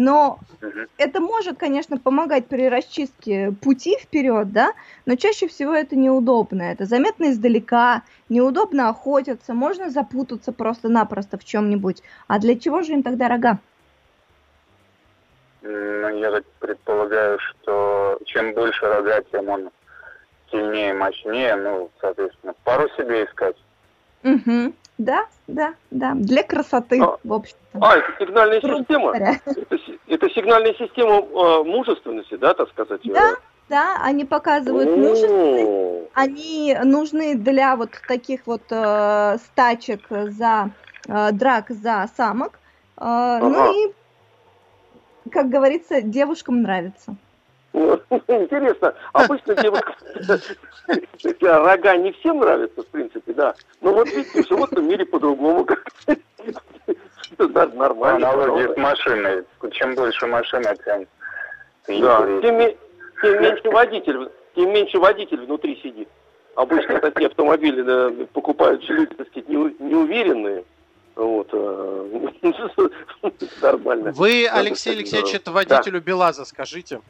Но 0.00 0.40
Мгм. 0.62 0.88
это 0.96 1.20
может, 1.20 1.58
конечно, 1.58 1.98
помогать 1.98 2.48
при 2.48 2.70
расчистке 2.70 3.52
пути 3.52 3.98
вперед, 3.98 4.50
да, 4.50 4.72
но 5.04 5.14
чаще 5.16 5.46
всего 5.46 5.74
это 5.74 5.94
неудобно. 5.94 6.62
Это 6.62 6.86
заметно 6.86 7.30
издалека, 7.30 8.02
неудобно 8.30 8.88
охотиться, 8.88 9.52
можно 9.52 9.90
запутаться 9.90 10.52
просто-напросто 10.52 11.36
в 11.36 11.44
чем-нибудь. 11.44 12.02
А 12.28 12.38
для 12.38 12.58
чего 12.58 12.80
же 12.80 12.92
им 12.94 13.02
тогда 13.02 13.28
рога? 13.28 13.58
Ну, 15.60 16.08
я 16.08 16.30
так 16.30 16.44
предполагаю, 16.60 17.38
что 17.38 18.18
чем 18.24 18.54
больше 18.54 18.86
рога, 18.86 19.20
тем 19.30 19.50
он 19.50 19.70
сильнее, 20.50 20.94
мощнее, 20.94 21.56
ну, 21.56 21.90
соответственно, 22.00 22.54
пару 22.64 22.88
себе 22.96 23.24
искать. 23.26 23.56
Мгм. 24.22 24.74
Да, 25.00 25.24
да, 25.46 25.74
да, 25.90 26.12
для 26.14 26.42
красоты, 26.42 27.00
А, 27.02 27.16
в 27.24 27.32
общем-то. 27.32 27.78
А, 27.80 27.96
это 27.96 28.12
сигнальная 28.18 28.60
Грубо 28.60 28.78
система. 28.80 29.16
Это, 29.16 29.40
это 30.08 30.30
сигнальная 30.30 30.74
система 30.74 31.14
э, 31.14 31.64
мужественности, 31.64 32.36
да, 32.36 32.52
так 32.52 32.68
сказать? 32.68 33.00
Да, 33.04 33.36
Да, 33.70 33.96
они 34.02 34.26
показывают 34.26 34.94
мужественность, 34.94 36.10
они 36.12 36.76
нужны 36.84 37.34
для 37.34 37.76
вот 37.76 37.92
таких 38.08 38.46
вот 38.46 38.60
э, 38.68 39.38
стачек 39.38 40.06
за 40.10 40.70
э, 41.08 41.32
драк 41.32 41.70
за 41.70 42.06
самок. 42.14 42.58
Э, 42.98 43.38
Ага. 43.40 43.48
Ну 43.48 43.72
и, 43.72 43.92
как 45.30 45.48
говорится, 45.48 46.02
девушкам 46.02 46.60
нравится. 46.60 47.16
Интересно, 48.10 48.94
обычно 49.12 49.54
девушка 49.54 49.94
рога 51.40 51.96
не 51.96 52.12
всем 52.12 52.38
нравятся, 52.40 52.82
в 52.82 52.86
принципе, 52.88 53.32
да. 53.32 53.54
Но 53.80 53.92
вот 53.92 54.08
видите, 54.08 54.42
в 54.42 54.48
животном 54.48 54.88
мире 54.88 55.06
по-другому. 55.06 55.64
как-то. 55.64 56.16
Да, 57.38 57.66
Нормально. 57.68 58.28
Аналогии 58.30 58.74
с 58.74 58.76
машиной. 58.76 59.44
Чем 59.72 59.94
больше 59.94 60.26
машина, 60.26 60.74
тем 60.84 61.06
Да, 62.02 62.18
тем, 62.42 62.42
тем 63.22 63.42
меньше 63.42 63.70
водитель, 63.70 64.28
тем 64.56 64.72
меньше 64.72 64.98
водитель 64.98 65.40
внутри 65.44 65.80
сидит. 65.80 66.08
Обычно 66.56 66.98
такие 66.98 67.28
автомобили 67.28 67.82
да, 67.82 68.10
покупают 68.32 68.82
люди, 68.88 69.14
так 69.14 69.28
сказать, 69.28 69.48
неу- 69.48 69.74
неуверенные. 69.78 70.64
Вот, 71.14 71.48
э, 71.52 72.28
нормально. 73.62 74.12
Вы, 74.12 74.46
Да, 74.50 74.58
Алексей 74.58 74.92
Алексеевич, 74.94 75.34
это 75.34 75.52
водителю 75.52 76.00
БелАЗа 76.00 76.44
скажите. 76.44 77.00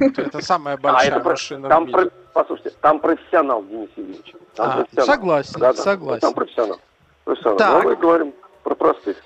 Это 0.00 0.40
самая 0.42 0.74
А, 0.74 0.78
большая 0.78 1.20
про- 1.20 1.30
машина 1.30 1.68
там, 1.68 1.84
в 1.84 1.88
мире. 1.88 2.10
послушайте, 2.32 2.72
там 2.80 2.98
профессионал, 3.00 3.62
Денис 3.64 3.88
Евгеньевич. 3.96 4.34
Там 4.54 4.70
А, 4.70 4.76
профессионал. 4.76 5.06
согласен, 5.06 5.60
Да, 5.60 5.72
да, 5.72 5.82
согласен. 5.82 6.20
Там 6.20 6.34
профессионал. 6.34 6.80
профессионал. 7.24 7.58
Так. 7.58 7.82
Но 7.84 7.90
мы 7.90 7.96
говорим 7.96 8.34
про 8.62 8.74
простых. 8.74 9.16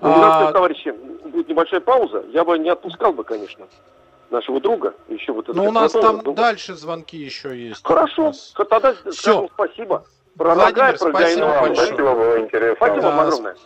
Ну, 0.00 0.10
А- 0.12 0.52
товарищи, 0.52 0.90
будет 1.28 1.48
небольшая 1.48 1.80
пауза. 1.80 2.24
Я 2.32 2.44
бы 2.44 2.58
не 2.58 2.68
отпускал 2.70 3.12
бы, 3.12 3.24
конечно, 3.24 3.66
нашего 4.30 4.60
друга. 4.60 4.94
Еще 5.08 5.32
вот 5.32 5.48
Но 5.48 5.54
Ну, 5.54 5.68
у 5.68 5.72
нас 5.72 5.92
там 5.92 6.20
Ну, 6.24 6.32
дальше 6.34 6.74
звонки 6.74 7.16
еще 7.16 7.56
есть. 7.56 7.84
Хорошо, 7.84 8.32
тогда 8.56 8.94
скажем 9.12 9.48
спасибо. 9.54 10.04
Про 10.36 10.54
Владимир, 10.56 10.94
и 10.94 10.98
про 10.98 11.10
спасибо 11.10 11.40
гайну. 11.46 11.60
большое. 11.60 11.76
Спасибо, 11.86 12.14
было 12.14 12.40
интересно. 12.40 12.76
Спасибо 12.76 13.02
вам 13.04 13.16
Да, 13.16 13.22
огромное. 13.22 13.56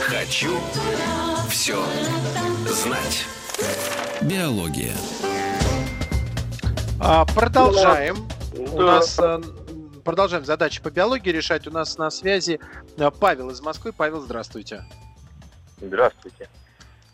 Хочу 0.00 0.58
все 1.48 1.82
знать. 2.66 3.24
Биология. 4.22 4.94
А, 7.00 7.24
Продолжаем. 7.26 8.16
У 8.56 8.78
Да. 8.78 8.84
нас 8.84 9.16
э, 9.20 9.40
продолжаем 10.04 10.44
задачи 10.44 10.82
по 10.82 10.90
биологии 10.90 11.30
решать. 11.30 11.68
У 11.68 11.70
нас 11.70 11.98
на 11.98 12.10
связи 12.10 12.58
Павел 13.20 13.50
из 13.50 13.60
Москвы. 13.60 13.92
Павел, 13.92 14.20
здравствуйте. 14.22 14.84
Здравствуйте. 15.80 16.48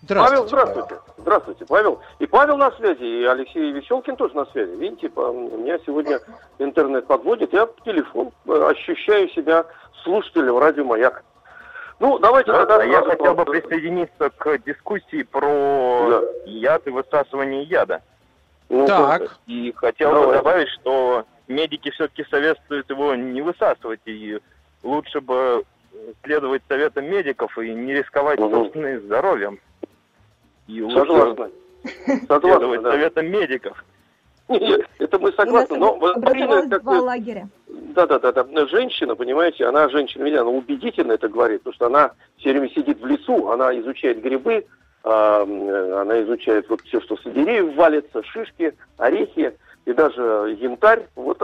Здравствуйте. 0.03 0.35
Павел, 0.35 0.49
здравствуйте. 0.49 1.03
Здравствуйте, 1.17 1.65
Павел. 1.67 2.01
И 2.19 2.27
Павел 2.27 2.57
на 2.57 2.73
связи, 2.73 3.05
и 3.05 3.25
Алексей 3.25 3.71
Веселкин 3.71 4.17
тоже 4.17 4.35
на 4.35 4.47
связи. 4.47 4.73
Видите, 4.73 5.09
у 5.15 5.57
меня 5.59 5.79
сегодня 5.87 6.19
интернет 6.59 7.07
подводит, 7.07 7.53
я 7.53 7.67
по 7.67 7.81
телефон 7.85 8.33
э, 8.47 8.71
ощущаю 8.71 9.29
себя 9.31 9.65
слушателем 10.03 10.59
радио 10.59 10.85
«Маяк». 10.85 11.23
Ну, 12.01 12.19
давайте 12.19 12.51
да, 12.51 12.67
тогда... 12.67 12.83
Я 12.83 13.03
хотел 13.03 13.35
бы 13.35 13.45
присоединиться 13.45 14.31
к 14.31 14.59
дискуссии 14.67 15.23
про 15.23 16.09
да. 16.11 16.23
яд 16.47 16.85
и 16.89 16.91
высасывание 16.91 17.63
яда. 17.63 18.03
Ну, 18.69 18.87
так. 18.89 19.39
И 19.47 19.73
хотел 19.77 20.11
Давай. 20.11 20.27
бы 20.27 20.33
добавить, 20.33 20.69
что 20.81 21.27
медики 21.47 21.91
все-таки 21.91 22.25
советуют 22.29 22.91
его 22.91 23.15
не 23.15 23.41
высасывать, 23.41 24.01
и 24.07 24.41
лучше 24.83 25.21
бы 25.21 25.63
следовать 26.25 26.63
советам 26.69 27.05
медиков 27.05 27.57
и 27.59 27.73
не 27.73 27.93
рисковать 27.95 28.41
угу. 28.41 28.51
собственным 28.51 29.01
здоровьем. 29.03 29.61
И 30.73 30.83
лучше 30.83 30.99
Согласна. 30.99 31.51
следовать 32.29 32.83
да. 32.83 32.91
советам 32.93 33.27
медиков. 33.27 33.85
Нет, 34.49 34.87
это 34.99 35.19
мы 35.19 35.33
согласны, 35.33 35.79
но 35.79 35.97
Марина 35.97 36.69
как 36.69 36.83
два 36.83 37.01
лагеря. 37.01 37.49
Да, 37.69 38.07
да, 38.07 38.19
да, 38.19 38.33
да. 38.33 38.67
Женщина, 38.67 39.15
понимаете, 39.15 39.67
она 39.67 39.89
женщина, 39.89 40.27
она 40.41 40.51
убедительно 40.51 41.13
это 41.13 41.29
говорит, 41.29 41.63
потому 41.63 41.75
что 41.75 41.87
она 41.87 42.13
все 42.39 42.51
время 42.51 42.69
сидит 42.71 43.01
в 43.01 43.07
лесу, 43.07 43.51
она 43.51 43.79
изучает 43.81 44.23
грибы, 44.23 44.67
а, 45.05 45.43
она 45.43 46.23
изучает 46.23 46.69
вот 46.69 46.81
все, 46.83 47.01
что 47.01 47.17
с 47.17 47.23
деревьев 47.25 47.75
валится, 47.77 48.23
шишки, 48.25 48.75
орехи 48.99 49.57
и 49.85 49.93
даже 49.93 50.57
янтарь. 50.61 51.07
Вот 51.15 51.41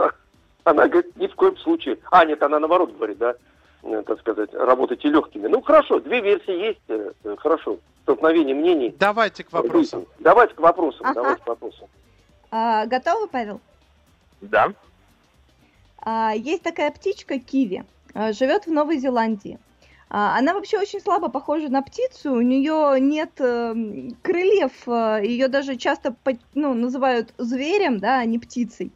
она 0.63 0.87
говорит, 0.87 1.15
ни 1.17 1.27
в 1.27 1.35
коем 1.35 1.57
случае. 1.57 1.97
А, 2.11 2.25
нет, 2.25 2.41
она 2.43 2.59
наоборот 2.59 2.95
говорит, 2.95 3.17
да, 3.17 3.35
э, 3.83 4.03
так 4.05 4.19
сказать, 4.19 4.53
работайте 4.53 5.09
легкими. 5.09 5.47
Ну, 5.47 5.61
хорошо, 5.61 5.99
две 5.99 6.21
версии 6.21 6.67
есть, 6.67 6.81
э, 6.89 7.11
э, 7.23 7.35
хорошо. 7.37 7.77
Столкновение 8.09 8.55
мнений. 8.55 8.95
Давайте 8.97 9.43
к 9.43 9.51
вопросам. 9.51 10.07
Давайте 10.17 10.55
к 10.55 10.59
вопросам, 10.59 11.01
ага. 11.05 11.13
давайте 11.13 11.43
к 11.43 11.47
вопросам. 11.47 11.87
А, 12.49 12.87
готовы, 12.87 13.27
Павел? 13.27 13.61
Да. 14.41 14.73
А, 15.99 16.33
есть 16.35 16.63
такая 16.63 16.89
птичка 16.89 17.37
киви, 17.37 17.83
а, 18.15 18.33
живет 18.33 18.65
в 18.65 18.71
Новой 18.71 18.97
Зеландии. 18.97 19.59
А, 20.09 20.35
она 20.39 20.55
вообще 20.55 20.79
очень 20.79 21.01
слабо 21.01 21.29
похожа 21.29 21.69
на 21.69 21.83
птицу, 21.83 22.33
у 22.33 22.41
нее 22.41 22.99
нет 22.99 23.29
э, 23.37 23.75
крыльев, 24.23 24.87
э, 24.87 25.21
ее 25.23 25.47
даже 25.47 25.75
часто 25.75 26.15
ну, 26.55 26.73
называют 26.73 27.35
зверем, 27.37 27.99
да, 27.99 28.17
а 28.17 28.25
не 28.25 28.39
птицей. 28.39 28.91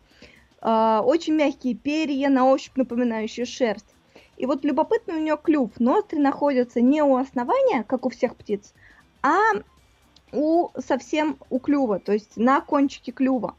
А, 0.59 1.03
очень 1.05 1.35
мягкие 1.35 1.75
перья, 1.75 2.29
на 2.29 2.49
ощупь 2.49 2.77
напоминающие 2.77 3.45
шерсть. 3.45 3.93
И 4.37 4.47
вот 4.47 4.65
любопытный 4.65 5.17
у 5.17 5.19
нее 5.19 5.37
клюв. 5.37 5.69
Ноздри 5.77 6.17
находятся 6.17 6.81
не 6.81 7.03
у 7.03 7.15
основания, 7.17 7.83
как 7.83 8.07
у 8.07 8.09
всех 8.09 8.35
птиц, 8.35 8.73
а 9.23 9.39
у 10.31 10.69
совсем 10.79 11.37
у 11.49 11.59
клюва, 11.59 11.99
то 11.99 12.11
есть 12.11 12.37
на 12.37 12.61
кончике 12.61 13.11
клюва. 13.11 13.55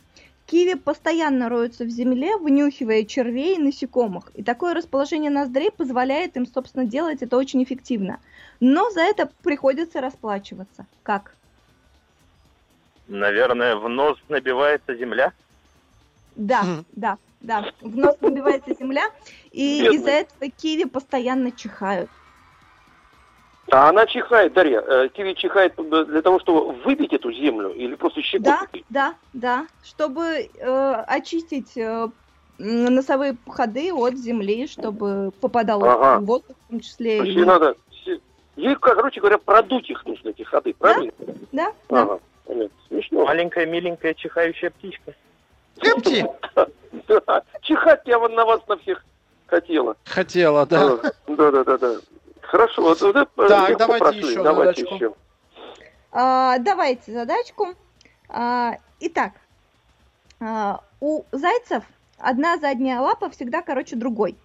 Киви 0.47 0.75
постоянно 0.75 1.49
роются 1.49 1.85
в 1.85 1.89
земле, 1.89 2.37
вынюхивая 2.37 3.05
червей 3.05 3.57
и 3.57 3.59
насекомых. 3.59 4.31
И 4.35 4.43
такое 4.43 4.75
расположение 4.75 5.31
ноздрей 5.31 5.71
позволяет 5.71 6.37
им, 6.37 6.47
собственно, 6.47 6.85
делать 6.85 7.23
это 7.23 7.39
очень 7.39 7.65
эффективно. 7.65 8.21
Но 8.61 8.91
за 8.91 9.01
это 9.01 9.31
приходится 9.43 10.03
расплачиваться. 10.03 10.87
Как? 11.03 11.35
Наверное, 13.09 13.77
в 13.77 13.89
нос 13.89 14.19
набивается 14.29 14.95
земля? 14.95 15.33
Да, 16.37 16.63
mm. 16.63 16.85
да, 16.93 17.19
да. 17.41 17.73
В 17.81 17.97
нос 17.97 18.17
набивается 18.21 18.75
земля, 18.75 19.11
и 19.51 19.83
из-за 19.95 20.11
этого 20.11 20.51
киви 20.51 20.85
постоянно 20.85 21.53
чихают. 21.53 22.11
А 23.71 23.89
она 23.89 24.07
чихает, 24.07 24.53
Дарья, 24.53 24.81
э, 24.81 25.09
киви 25.09 25.35
чихает 25.35 25.75
для 25.77 26.23
того, 26.23 26.39
чтобы 26.39 26.73
выбить 26.85 27.13
эту 27.13 27.33
землю 27.33 27.71
или 27.71 27.95
просто 27.95 28.21
щекотать? 28.23 28.85
Да, 28.91 29.15
да, 29.33 29.59
да, 29.59 29.67
чтобы 29.83 30.49
э, 30.59 30.93
очистить 31.07 31.77
э, 31.77 32.09
носовые 32.59 33.37
ходы 33.49 33.93
от 33.93 34.17
земли, 34.17 34.67
чтобы 34.67 35.33
попадал 35.41 35.83
ага. 35.85 36.21
воздух 36.21 36.57
в 36.67 36.71
том 36.71 36.81
числе. 36.81 37.19
Значит, 37.19 37.37
и... 37.37 37.45
надо, 37.45 37.77
ей, 38.57 38.77
короче 38.77 39.21
говоря, 39.21 39.39
продуть 39.39 39.89
их 39.89 40.05
нужно, 40.05 40.29
эти 40.29 40.43
ходы, 40.43 40.75
правильно? 40.75 41.13
Да, 41.53 41.73
да. 41.89 42.03
Ага, 42.03 42.19
смешно. 42.89 43.25
Маленькая, 43.25 43.67
миленькая, 43.67 44.15
чихающая 44.15 44.71
птичка. 44.71 45.15
Эмти! 45.81 46.25
Чихать 47.63 48.03
я 48.05 48.19
вон 48.19 48.35
на 48.35 48.45
вас 48.45 48.61
на 48.69 48.77
всех 48.77 49.05
хотела. 49.47 49.97
Хотела, 50.05 50.67
да. 50.67 50.99
Да, 51.27 51.51
да, 51.51 51.65
да, 51.65 51.79
да. 51.79 51.97
Хорошо, 52.49 52.83
вот, 52.83 53.01
вот 53.01 53.15
так, 53.49 53.79
давайте 53.79 54.05
прошли. 54.05 54.31
еще 54.31 54.43
давайте 54.43 54.83
задачку. 54.83 54.95
Еще. 54.95 55.15
А, 56.13 56.59
давайте 56.59 57.13
задачку. 57.13 57.69
А, 58.29 58.77
итак, 59.01 59.33
а, 60.41 60.81
у 61.01 61.25
зайцев 61.33 61.85
одна 62.19 62.59
задняя 62.59 63.01
лапа 63.01 63.31
всегда 63.31 63.63
короче 63.63 63.97
другой. 63.97 64.37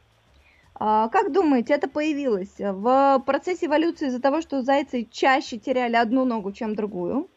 А, 0.76 1.10
как 1.10 1.32
думаете, 1.32 1.74
это 1.74 1.88
появилось 1.88 2.56
в 2.58 3.22
процессе 3.26 3.68
эволюции 3.68 4.08
из-за 4.08 4.22
того, 4.22 4.42
что 4.42 4.64
зайцы 4.64 5.08
чаще 5.12 5.58
теряли 5.58 5.96
одну 5.96 6.26
ногу, 6.26 6.52
чем 6.52 6.76
другую? 6.76 7.28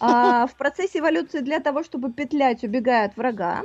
А, 0.00 0.46
в 0.46 0.54
процессе 0.54 1.00
эволюции 1.00 1.40
для 1.40 1.60
того, 1.60 1.82
чтобы 1.82 2.12
петлять, 2.12 2.62
убегая 2.62 3.06
от 3.06 3.16
врага? 3.16 3.62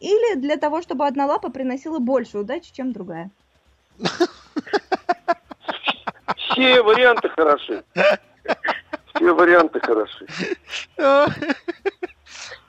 Или 0.00 0.36
для 0.38 0.56
того, 0.56 0.82
чтобы 0.82 1.06
одна 1.06 1.26
лапа 1.26 1.50
приносила 1.50 1.98
больше 1.98 2.38
удачи, 2.38 2.72
чем 2.72 2.92
другая? 2.92 3.30
Все 6.56 6.82
варианты 6.82 7.28
хороши. 7.28 7.84
Все 9.14 9.34
варианты 9.34 9.78
хороши. 9.80 10.26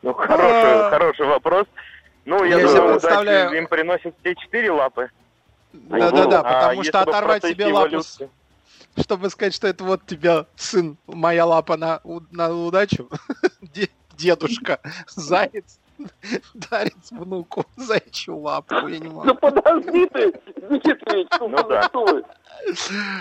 Ну, 0.02 0.14
хороший, 0.14 0.90
хороший 0.90 1.26
вопрос. 1.26 1.68
Ну, 2.26 2.44
я, 2.44 2.60
я 2.60 2.68
думаю, 2.68 3.00
представляю... 3.00 3.58
им 3.58 3.68
приносят 3.68 4.14
все 4.20 4.36
четыре 4.36 4.72
лапы. 4.72 5.10
Да-да-да, 5.72 6.44
потому 6.44 6.82
а 6.82 6.84
что 6.84 7.02
оторвать 7.02 7.46
себе 7.46 7.68
лапу, 7.68 8.02
чтобы 9.00 9.30
сказать, 9.30 9.56
что 9.56 9.68
это 9.68 9.86
вот 9.86 10.06
тебя, 10.06 10.46
сын, 10.56 10.98
моя 11.08 11.46
лапа 11.46 11.78
на, 11.78 12.02
на 12.32 12.54
удачу, 12.54 13.10
дедушка, 14.18 14.82
заяц, 15.08 15.80
дарит 16.54 16.96
внуку 17.12 17.66
зайчью 17.76 18.38
лапу, 18.38 18.88
я 18.88 19.00
не 19.00 19.08
могу. 19.08 19.24
Ну 19.26 19.36
подожди 19.36 20.06
ты, 20.08 20.32
Дмитрий, 20.56 21.28
ну, 21.40 21.68
да. 21.68 21.90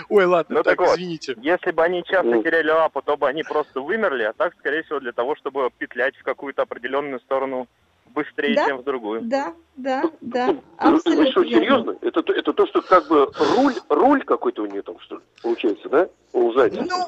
Ой, 0.09 0.25
ладно, 0.25 0.57
ну, 0.57 0.63
так, 0.63 0.77
так 0.77 0.87
извините. 0.89 1.35
Если 1.41 1.71
бы 1.71 1.83
они 1.83 2.03
часто 2.03 2.27
ну. 2.27 2.43
теряли 2.43 2.69
лапу, 2.69 3.01
то 3.01 3.17
бы 3.17 3.27
они 3.27 3.43
просто 3.43 3.81
вымерли, 3.81 4.23
а 4.23 4.33
так, 4.33 4.53
скорее 4.59 4.83
всего, 4.83 4.99
для 4.99 5.11
того, 5.11 5.35
чтобы 5.35 5.69
петлять 5.77 6.15
в 6.17 6.23
какую-то 6.23 6.63
определенную 6.63 7.19
сторону 7.21 7.67
быстрее, 8.13 8.55
да? 8.55 8.65
чем 8.65 8.77
в 8.77 8.83
другую. 8.83 9.21
Да, 9.23 9.53
да, 9.75 10.03
да. 10.21 10.55
Абсолютно. 10.77 11.15
Вы 11.15 11.31
что, 11.31 11.45
серьезно? 11.45 11.95
Это, 12.01 12.19
это 12.33 12.53
то, 12.53 12.65
что 12.67 12.81
как 12.81 13.07
бы 13.07 13.29
руль, 13.55 13.75
руль 13.89 14.23
какой-то 14.23 14.63
у 14.63 14.65
нее 14.65 14.81
там, 14.81 14.99
что 14.99 15.21
получается, 15.41 15.87
да? 15.89 16.09
У 16.33 16.51
зайца. 16.53 16.81
Ну, 16.81 17.07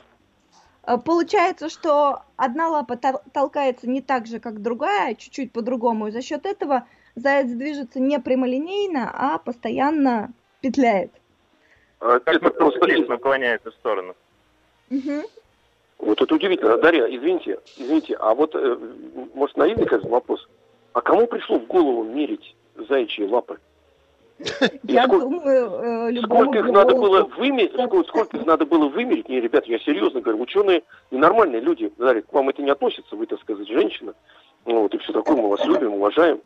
получается, 0.97 1.69
что 1.69 2.23
одна 2.35 2.69
лапа 2.69 2.97
толкается 3.33 3.89
не 3.89 4.01
так 4.01 4.25
же, 4.27 4.39
как 4.39 4.61
другая, 4.61 5.15
чуть-чуть 5.15 5.51
по-другому, 5.51 6.07
и 6.07 6.11
за 6.11 6.21
счет 6.21 6.45
этого 6.45 6.87
заяц 7.15 7.49
движется 7.49 7.99
не 7.99 8.19
прямолинейно, 8.19 9.11
а 9.13 9.37
постоянно 9.37 10.31
петляет. 10.61 11.11
А, 11.99 12.19
как 12.19 12.35
это 12.35 12.49
просто 12.49 12.79
наклоняется 13.07 13.71
в 13.71 13.73
сторону. 13.75 14.15
Угу. 14.89 15.23
Вот 15.99 16.21
это 16.21 16.33
удивительно. 16.33 16.77
Дарья, 16.77 17.05
извините, 17.05 17.59
извините, 17.77 18.15
а 18.15 18.33
вот, 18.33 18.55
э, 18.55 18.77
может, 19.33 19.57
наивный 19.57 19.85
конечно, 19.85 20.09
вопрос. 20.09 20.47
А 20.93 21.01
кому 21.01 21.27
пришло 21.27 21.59
в 21.59 21.67
голову 21.67 22.03
мерить 22.03 22.55
заячьи 22.75 23.25
лапы? 23.25 23.59
Я 24.83 25.07
думаю, 25.07 26.11
э, 26.11 26.21
сколько 26.23 26.59
их 26.59 26.67
надо 26.67 26.95
было 26.95 27.23
вымерить, 27.37 27.73
сколько, 28.07 28.37
их 28.37 28.45
надо 28.45 28.65
было 28.65 28.87
вымерить? 28.87 29.27
Не, 29.27 29.41
ребята, 29.41 29.69
я 29.69 29.79
серьезно 29.79 30.21
говорю, 30.21 30.41
ученые 30.41 30.83
ненормальные 31.11 31.61
люди, 31.61 31.91
Дарья, 31.97 32.21
к 32.21 32.31
вам 32.31 32.49
это 32.49 32.61
не 32.61 32.69
относится, 32.69 33.15
вы, 33.15 33.25
так 33.25 33.39
сказать, 33.41 33.67
женщина, 33.67 34.13
вот, 34.65 34.93
и 34.93 34.97
все 34.99 35.11
такое, 35.11 35.35
мы 35.35 35.49
вас 35.49 35.65
любим, 35.65 35.93
уважаем. 35.95 36.39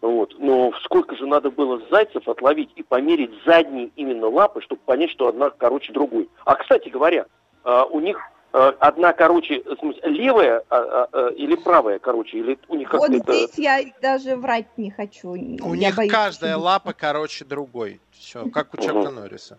Вот. 0.00 0.34
Но 0.38 0.72
сколько 0.82 1.14
же 1.16 1.26
надо 1.26 1.50
было 1.50 1.80
зайцев 1.90 2.26
отловить 2.26 2.70
и 2.76 2.82
померить 2.82 3.32
задние 3.44 3.90
именно 3.96 4.28
лапы, 4.28 4.62
чтобы 4.62 4.80
понять, 4.84 5.10
что 5.10 5.28
одна 5.28 5.50
короче 5.50 5.92
другой. 5.92 6.28
А, 6.44 6.54
кстати 6.54 6.88
говоря, 6.88 7.26
а, 7.64 7.84
у 7.84 8.00
них 8.00 8.18
одна, 8.52 9.12
короче, 9.12 9.62
в 9.62 9.78
смысле, 9.78 10.02
левая 10.10 10.62
а, 10.70 10.76
а, 10.76 11.08
а, 11.12 11.28
или 11.28 11.54
правая, 11.54 11.98
короче, 11.98 12.38
или 12.38 12.58
у 12.68 12.74
них 12.74 12.92
Вот 12.92 13.10
здесь 13.10 13.52
это... 13.52 13.62
я 13.62 13.84
даже 14.02 14.36
врать 14.36 14.66
не 14.76 14.90
хочу. 14.90 15.30
У 15.30 15.74
я 15.74 15.88
них 15.88 15.96
боюсь, 15.96 16.12
каждая 16.12 16.54
что... 16.54 16.62
лапа, 16.62 16.92
короче, 16.92 17.44
другой. 17.44 18.00
Все, 18.12 18.48
как 18.50 18.74
у 18.74 18.76
Чака 18.78 18.98
угу. 18.98 19.10
Норриса. 19.10 19.58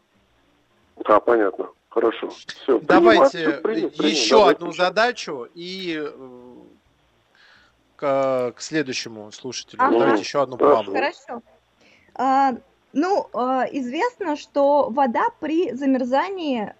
Да, 1.07 1.19
понятно. 1.19 1.69
Хорошо. 1.89 2.29
Все, 2.29 2.79
Давайте 2.79 3.51
принят, 3.63 3.95
принят, 3.95 4.11
еще 4.11 4.37
Давайте 4.37 4.57
одну 4.57 4.71
задачу 4.73 5.47
и 5.55 5.97
э, 5.97 6.09
к, 7.95 8.53
к 8.55 8.61
следующему 8.61 9.31
слушателю. 9.31 9.81
Ага. 9.81 9.99
Давайте 9.99 10.21
еще 10.21 10.41
одну 10.41 10.57
Хорошо. 10.57 10.91
Хорошо. 10.91 11.41
А, 12.15 12.53
ну, 12.93 13.29
известно, 13.71 14.35
что 14.35 14.89
вода 14.89 15.27
при 15.39 15.71
замерзании 15.73 16.73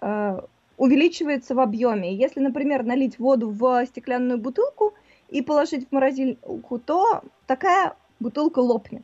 увеличивается 0.76 1.54
в 1.54 1.60
объеме. 1.60 2.14
Если, 2.14 2.40
например, 2.40 2.84
налить 2.84 3.18
воду 3.18 3.50
в 3.50 3.86
стеклянную 3.86 4.38
бутылку 4.38 4.94
и 5.28 5.42
положить 5.42 5.88
в 5.88 5.92
морозилку, 5.92 6.78
то 6.78 7.22
такая 7.46 7.96
бутылка 8.20 8.58
лопнет. 8.60 9.02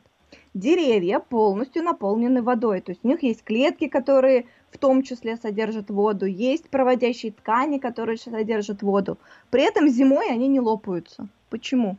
Деревья 0.53 1.19
полностью 1.19 1.83
наполнены 1.83 2.41
водой, 2.41 2.81
то 2.81 2.91
есть 2.91 3.03
у 3.03 3.07
них 3.07 3.23
есть 3.23 3.43
клетки, 3.43 3.87
которые 3.87 4.45
в 4.71 4.77
том 4.77 5.03
числе 5.03 5.37
содержат 5.37 5.89
воду, 5.89 6.25
есть 6.25 6.69
проводящие 6.69 7.31
ткани, 7.31 7.77
которые 7.79 8.17
содержат 8.17 8.81
воду. 8.81 9.17
При 9.49 9.63
этом 9.63 9.87
зимой 9.87 10.29
они 10.29 10.47
не 10.47 10.59
лопаются. 10.59 11.27
Почему? 11.49 11.97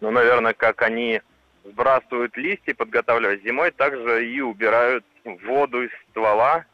Ну, 0.00 0.10
наверное, 0.10 0.52
как 0.52 0.82
они 0.82 1.20
сбрасывают 1.64 2.36
листья, 2.36 2.74
подготавливая 2.74 3.38
зимой, 3.38 3.70
также 3.70 4.28
и 4.28 4.40
убирают 4.40 5.04
воду 5.24 5.84
из 5.84 5.90
ствола 6.10 6.64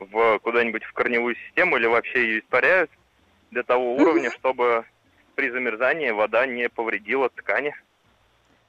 в 0.00 0.38
куда-нибудь 0.40 0.84
в 0.84 0.92
корневую 0.92 1.36
систему 1.36 1.76
или 1.76 1.86
вообще 1.86 2.22
ее 2.22 2.40
испаряют 2.40 2.90
для 3.50 3.62
того 3.62 3.94
уровня, 3.94 4.30
чтобы 4.30 4.84
при 5.34 5.50
замерзании 5.50 6.10
вода 6.10 6.46
не 6.46 6.68
повредила 6.68 7.28
ткани. 7.28 7.74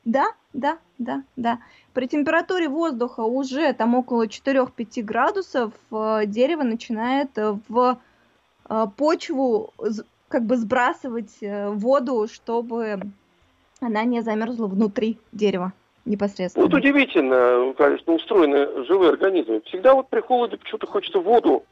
Да, 0.03 0.31
да, 0.53 0.79
да, 0.97 1.23
да. 1.35 1.59
При 1.93 2.07
температуре 2.07 2.67
воздуха 2.67 3.21
уже 3.21 3.73
там 3.73 3.95
около 3.95 4.25
4-5 4.25 5.03
градусов 5.03 5.73
э, 5.91 6.21
дерево 6.25 6.63
начинает 6.63 7.37
э, 7.37 7.57
в 7.67 7.99
э, 8.69 8.85
почву 8.97 9.73
как 10.27 10.43
бы 10.43 10.55
сбрасывать 10.55 11.37
воду, 11.41 12.27
чтобы 12.31 13.01
она 13.81 14.03
не 14.05 14.21
замерзла 14.21 14.67
внутри 14.67 15.19
дерева 15.33 15.73
непосредственно. 16.05 16.65
Вот 16.65 16.73
удивительно, 16.73 17.73
конечно, 17.77 18.13
устроены 18.13 18.85
живые 18.85 19.11
организмы. 19.11 19.61
Всегда 19.65 19.93
вот 19.93 20.09
при 20.09 20.21
холоде 20.21 20.57
почему-то 20.57 20.87
хочется 20.87 21.19
воду, 21.19 21.63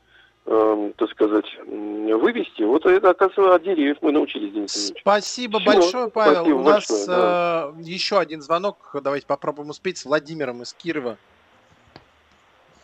э, 0.45 0.91
так 0.97 1.09
сказать, 1.11 1.45
вывести. 1.65 2.63
Вот 2.63 2.85
это, 2.85 3.09
оказывается, 3.09 3.55
от 3.55 3.63
деревьев 3.63 3.97
мы 4.01 4.11
научились, 4.11 4.53
Денис 4.53 4.93
Спасибо 4.99 5.59
Все. 5.59 5.73
большое, 5.73 6.09
Павел. 6.09 6.35
Спасибо 6.35 6.55
У 6.55 6.63
нас 6.63 6.87
большое, 6.87 7.07
да. 7.07 7.71
э, 7.77 7.81
еще 7.81 8.19
один 8.19 8.41
звонок. 8.41 8.77
Давайте 9.03 9.27
попробуем 9.27 9.69
успеть 9.69 9.97
с 9.97 10.05
Владимиром 10.05 10.61
из 10.61 10.73
Кирова. 10.73 11.17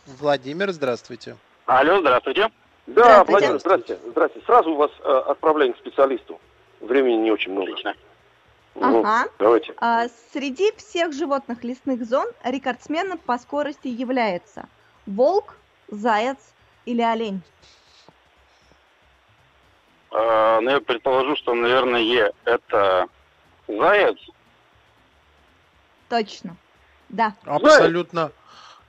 Владимир, 0.06 0.70
здравствуйте. 0.72 1.36
Алло, 1.66 2.00
здравствуйте. 2.00 2.48
Да, 2.86 2.92
здравствуйте. 3.02 3.30
Владимир, 3.32 3.60
здравствуйте. 3.60 4.00
Здравствуйте. 4.10 4.46
Сразу 4.46 4.74
вас 4.74 4.90
э, 5.02 5.22
отправляем 5.26 5.72
к 5.72 5.78
специалисту. 5.78 6.40
Времени 6.80 7.16
не 7.16 7.32
очень 7.32 7.52
много. 7.52 7.72
Отлично. 7.72 7.94
Ну, 8.78 9.00
ага. 9.00 9.28
Давайте. 9.38 9.74
А, 9.78 10.06
среди 10.32 10.70
всех 10.76 11.12
животных 11.12 11.64
лесных 11.64 12.04
зон 12.04 12.28
рекордсменом 12.44 13.18
по 13.18 13.38
скорости 13.38 13.88
является 13.88 14.68
волк, 15.06 15.56
заяц 15.88 16.38
или 16.84 17.00
олень? 17.00 17.40
А, 20.10 20.60
ну, 20.60 20.70
я 20.70 20.80
предположу, 20.80 21.36
что, 21.36 21.54
наверное, 21.54 22.32
это 22.44 23.08
заяц. 23.66 24.18
Точно. 26.08 26.56
Да. 27.08 27.34
Абсолютно 27.44 28.30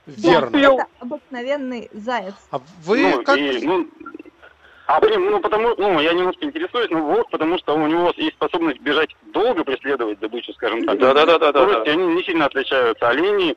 заяц. 0.06 0.22
верно. 0.22 0.50
Да, 0.50 0.74
это 0.74 0.86
обыкновенный 1.00 1.90
заяц. 1.92 2.34
А 2.50 2.60
вы 2.84 3.10
ну, 3.10 3.22
как... 3.22 3.38
И, 3.38 3.66
ну, 3.66 3.88
а 4.88 5.00
блин, 5.00 5.30
ну 5.30 5.38
потому, 5.40 5.74
ну 5.76 6.00
я 6.00 6.14
немножко 6.14 6.46
интересуюсь, 6.46 6.88
ну 6.88 7.04
вот, 7.04 7.28
потому 7.28 7.58
что 7.58 7.74
у 7.74 7.86
него 7.86 8.10
есть 8.16 8.36
способность 8.36 8.80
бежать 8.80 9.14
долго, 9.34 9.62
преследовать 9.62 10.18
добычу, 10.18 10.50
скажем 10.54 10.82
так. 10.86 10.98
Да, 10.98 11.12
да, 11.12 11.26
да, 11.26 11.38
да, 11.38 11.52
да. 11.52 11.82
Они 11.82 12.06
не 12.06 12.22
сильно 12.22 12.46
отличаются. 12.46 13.06
Олени, 13.06 13.54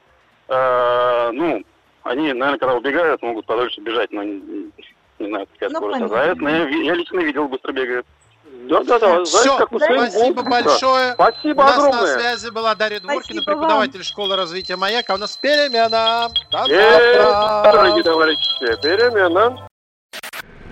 э, 0.49 1.31
ну, 1.31 1.63
они, 2.03 2.33
наверное, 2.33 2.59
когда 2.59 2.75
убегают, 2.75 3.21
могут 3.21 3.45
подольше 3.45 3.79
бежать, 3.79 4.11
но 4.11 4.23
не, 4.23 4.71
не 5.19 5.27
знаю, 5.29 5.47
какая 5.53 5.69
ну, 5.69 5.77
скорость. 5.77 6.01
А 6.01 6.07
заяц, 6.09 6.37
но 6.37 6.49
я, 6.49 6.67
я 6.67 6.93
лично 6.95 7.21
видел, 7.21 7.47
быстро 7.47 7.71
бегает. 7.71 8.05
Да, 8.63 8.83
да, 8.83 8.99
да. 8.99 9.23
Все, 9.23 9.57
как 9.57 9.69
спасибо 9.69 10.43
большое. 10.43 11.13
Спасибо 11.13 11.61
У 11.61 11.63
нас 11.63 11.77
огромное. 11.77 12.01
на 12.01 12.07
связи 12.07 12.49
была 12.49 12.75
Дарья 12.75 12.99
Дворкина, 12.99 13.41
преподаватель 13.41 13.99
вам. 13.99 14.03
школы 14.03 14.35
развития 14.35 14.75
Маяка. 14.75 15.13
У 15.13 15.17
нас 15.17 15.37
перемена. 15.37 16.27
До 16.51 16.57
завтра. 16.67 17.71
Дорогие 17.71 18.03
товарищи, 18.03 18.81
перемена. 18.81 19.70